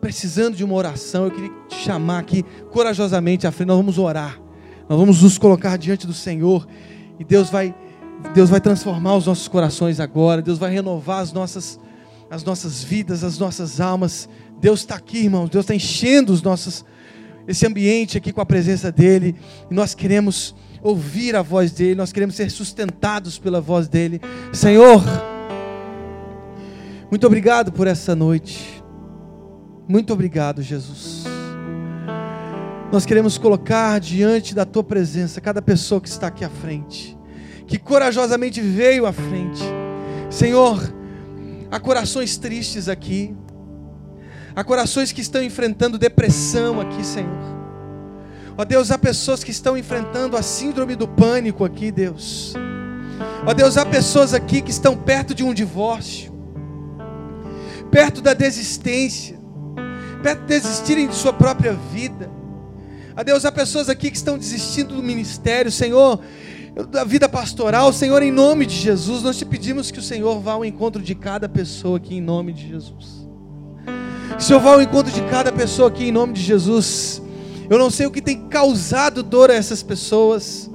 [0.00, 3.68] precisando de uma oração, eu queria te chamar aqui corajosamente à frente.
[3.68, 4.40] Nós vamos orar.
[4.88, 6.66] Nós vamos nos colocar diante do Senhor
[7.18, 7.74] e Deus vai
[8.34, 10.42] Deus vai transformar os nossos corações agora.
[10.42, 11.78] Deus vai renovar as nossas
[12.30, 14.28] as nossas vidas, as nossas almas.
[14.60, 15.48] Deus está aqui, irmãos.
[15.48, 16.84] Deus está enchendo os nossos
[17.46, 19.34] esse ambiente aqui com a presença dele.
[19.70, 21.94] E nós queremos ouvir a voz dele.
[21.94, 24.20] Nós queremos ser sustentados pela voz dele.
[24.52, 25.02] Senhor,
[27.10, 28.82] muito obrigado por essa noite.
[29.88, 31.24] Muito obrigado, Jesus.
[32.92, 37.16] Nós queremos colocar diante da tua presença cada pessoa que está aqui à frente,
[37.66, 39.62] que corajosamente veio à frente.
[40.30, 40.78] Senhor,
[41.70, 43.34] há corações tristes aqui,
[44.58, 47.58] há corações que estão enfrentando depressão aqui, Senhor.
[48.56, 52.54] Ó Deus, há pessoas que estão enfrentando a síndrome do pânico aqui, Deus.
[53.46, 56.32] Ó Deus, há pessoas aqui que estão perto de um divórcio,
[57.90, 59.38] perto da desistência
[60.22, 62.30] perto de desistirem de sua própria vida.
[63.16, 66.20] A Deus, há pessoas aqui que estão desistindo do ministério, Senhor,
[66.90, 70.52] da vida pastoral, Senhor, em nome de Jesus, nós te pedimos que o Senhor vá
[70.52, 73.17] ao encontro de cada pessoa aqui em nome de Jesus.
[74.38, 77.20] O Senhor vá ao encontro de cada pessoa aqui em nome de Jesus.
[77.68, 80.70] Eu não sei o que tem causado dor a essas pessoas.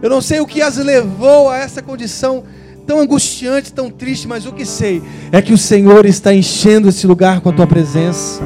[0.00, 2.44] Eu não sei o que as levou a essa condição
[2.86, 7.06] tão angustiante, tão triste, mas o que sei é que o Senhor está enchendo esse
[7.06, 8.42] lugar com a tua presença.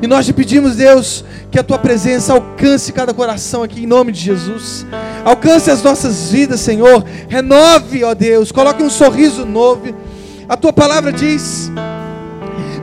[0.00, 4.12] E nós te pedimos, Deus, que a tua presença alcance cada coração aqui em nome
[4.12, 4.86] de Jesus.
[5.24, 7.02] Alcance as nossas vidas, Senhor.
[7.28, 8.52] Renove, ó Deus.
[8.52, 9.94] Coloque um sorriso novo.
[10.46, 11.70] A tua palavra diz: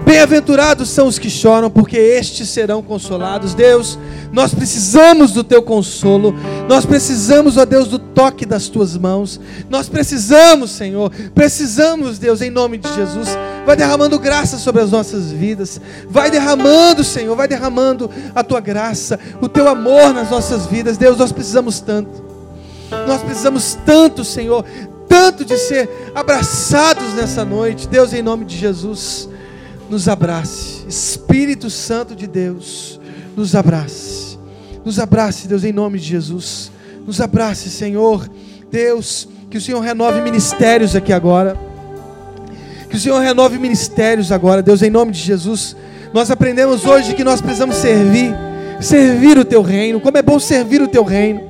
[0.08, 3.54] Bem-aventurados são os que choram, porque estes serão consolados.
[3.54, 4.00] Deus,
[4.32, 6.34] nós precisamos do teu consolo,
[6.66, 9.38] nós precisamos, ó Deus, do toque das tuas mãos.
[9.70, 13.28] Nós precisamos, Senhor, precisamos, Deus, em nome de Jesus.
[13.66, 19.20] Vai derramando graça sobre as nossas vidas, vai derramando, Senhor, vai derramando a tua graça,
[19.42, 20.96] o teu amor nas nossas vidas.
[20.96, 22.24] Deus, nós precisamos tanto,
[23.06, 24.64] nós precisamos tanto, Senhor,
[25.10, 27.90] tanto de ser abraçados nessa noite.
[27.90, 29.28] Deus, em nome de Jesus
[29.90, 30.86] nos abrace.
[30.88, 33.00] Espírito Santo de Deus,
[33.36, 34.38] nos abrace.
[34.84, 36.72] Nos abrace, Deus, em nome de Jesus.
[37.06, 38.30] Nos abrace, Senhor.
[38.72, 41.58] Deus, que o Senhor renove ministérios aqui agora.
[42.90, 45.76] Que o Senhor renove ministérios agora, Deus, em nome de Jesus.
[46.14, 48.34] Nós aprendemos hoje que nós precisamos servir,
[48.80, 50.00] servir o teu reino.
[50.00, 51.42] Como é bom servir o teu reino.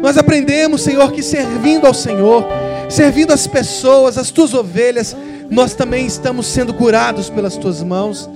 [0.00, 2.44] Nós aprendemos, Senhor, que servindo ao Senhor,
[2.88, 5.16] servindo as pessoas, as tuas ovelhas,
[5.50, 8.28] nós também estamos sendo curados pelas tuas mãos.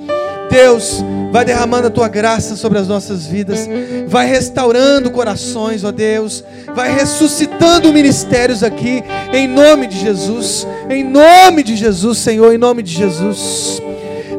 [0.50, 3.68] Deus, vai derramando a tua graça sobre as nossas vidas,
[4.06, 6.42] vai restaurando corações, ó Deus,
[6.74, 9.02] vai ressuscitando ministérios aqui,
[9.32, 13.82] em nome de Jesus, em nome de Jesus, Senhor, em nome de Jesus.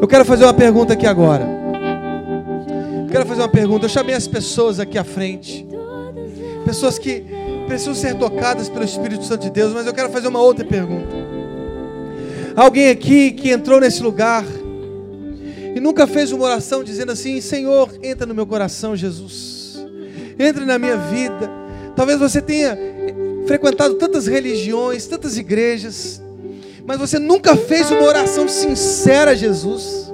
[0.00, 1.46] Eu quero fazer uma pergunta aqui agora.
[3.04, 3.86] Eu quero fazer uma pergunta.
[3.86, 5.66] Eu chamei as pessoas aqui à frente,
[6.64, 7.24] pessoas que
[7.66, 11.37] precisam ser tocadas pelo Espírito Santo de Deus, mas eu quero fazer uma outra pergunta.
[12.58, 14.44] Alguém aqui que entrou nesse lugar
[15.76, 19.78] e nunca fez uma oração dizendo assim: Senhor, entra no meu coração, Jesus,
[20.36, 21.48] entra na minha vida.
[21.94, 22.76] Talvez você tenha
[23.46, 26.20] frequentado tantas religiões, tantas igrejas,
[26.84, 30.12] mas você nunca fez uma oração sincera a Jesus,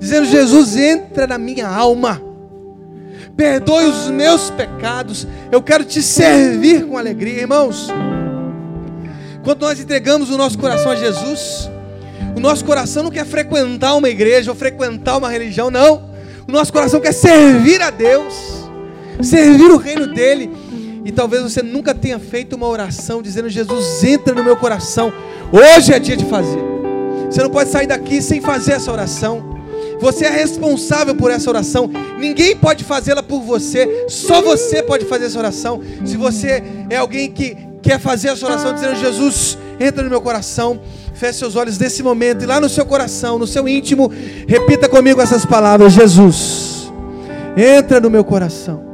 [0.00, 2.18] dizendo: Jesus, entra na minha alma,
[3.36, 7.88] perdoe os meus pecados, eu quero te servir com alegria, irmãos.
[9.48, 11.70] Quando nós entregamos o nosso coração a Jesus,
[12.36, 16.10] o nosso coração não quer frequentar uma igreja ou frequentar uma religião, não.
[16.46, 18.34] O nosso coração quer servir a Deus,
[19.22, 20.50] servir o reino dele.
[21.02, 25.10] E talvez você nunca tenha feito uma oração dizendo: Jesus, entra no meu coração.
[25.50, 26.60] Hoje é dia de fazer.
[27.30, 29.56] Você não pode sair daqui sem fazer essa oração.
[29.98, 31.90] Você é responsável por essa oração.
[32.18, 34.04] Ninguém pode fazê-la por você.
[34.10, 35.80] Só você pode fazer essa oração.
[36.04, 40.80] Se você é alguém que quer fazer essa oração dizendo: Jesus, entra no meu coração.
[41.14, 44.08] Feche seus olhos nesse momento e lá no seu coração, no seu íntimo,
[44.46, 46.92] repita comigo essas palavras: Jesus,
[47.56, 48.88] entra no meu coração.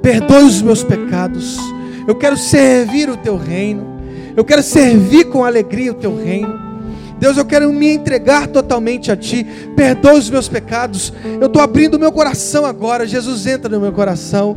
[0.00, 1.58] Perdoe os meus pecados.
[2.06, 4.00] Eu quero servir o teu reino.
[4.36, 6.58] Eu quero servir com alegria o teu reino.
[7.18, 9.46] Deus, eu quero me entregar totalmente a Ti.
[9.76, 11.12] Perdoe os meus pecados.
[11.38, 13.06] Eu estou abrindo o meu coração agora.
[13.06, 14.56] Jesus, entra no meu coração.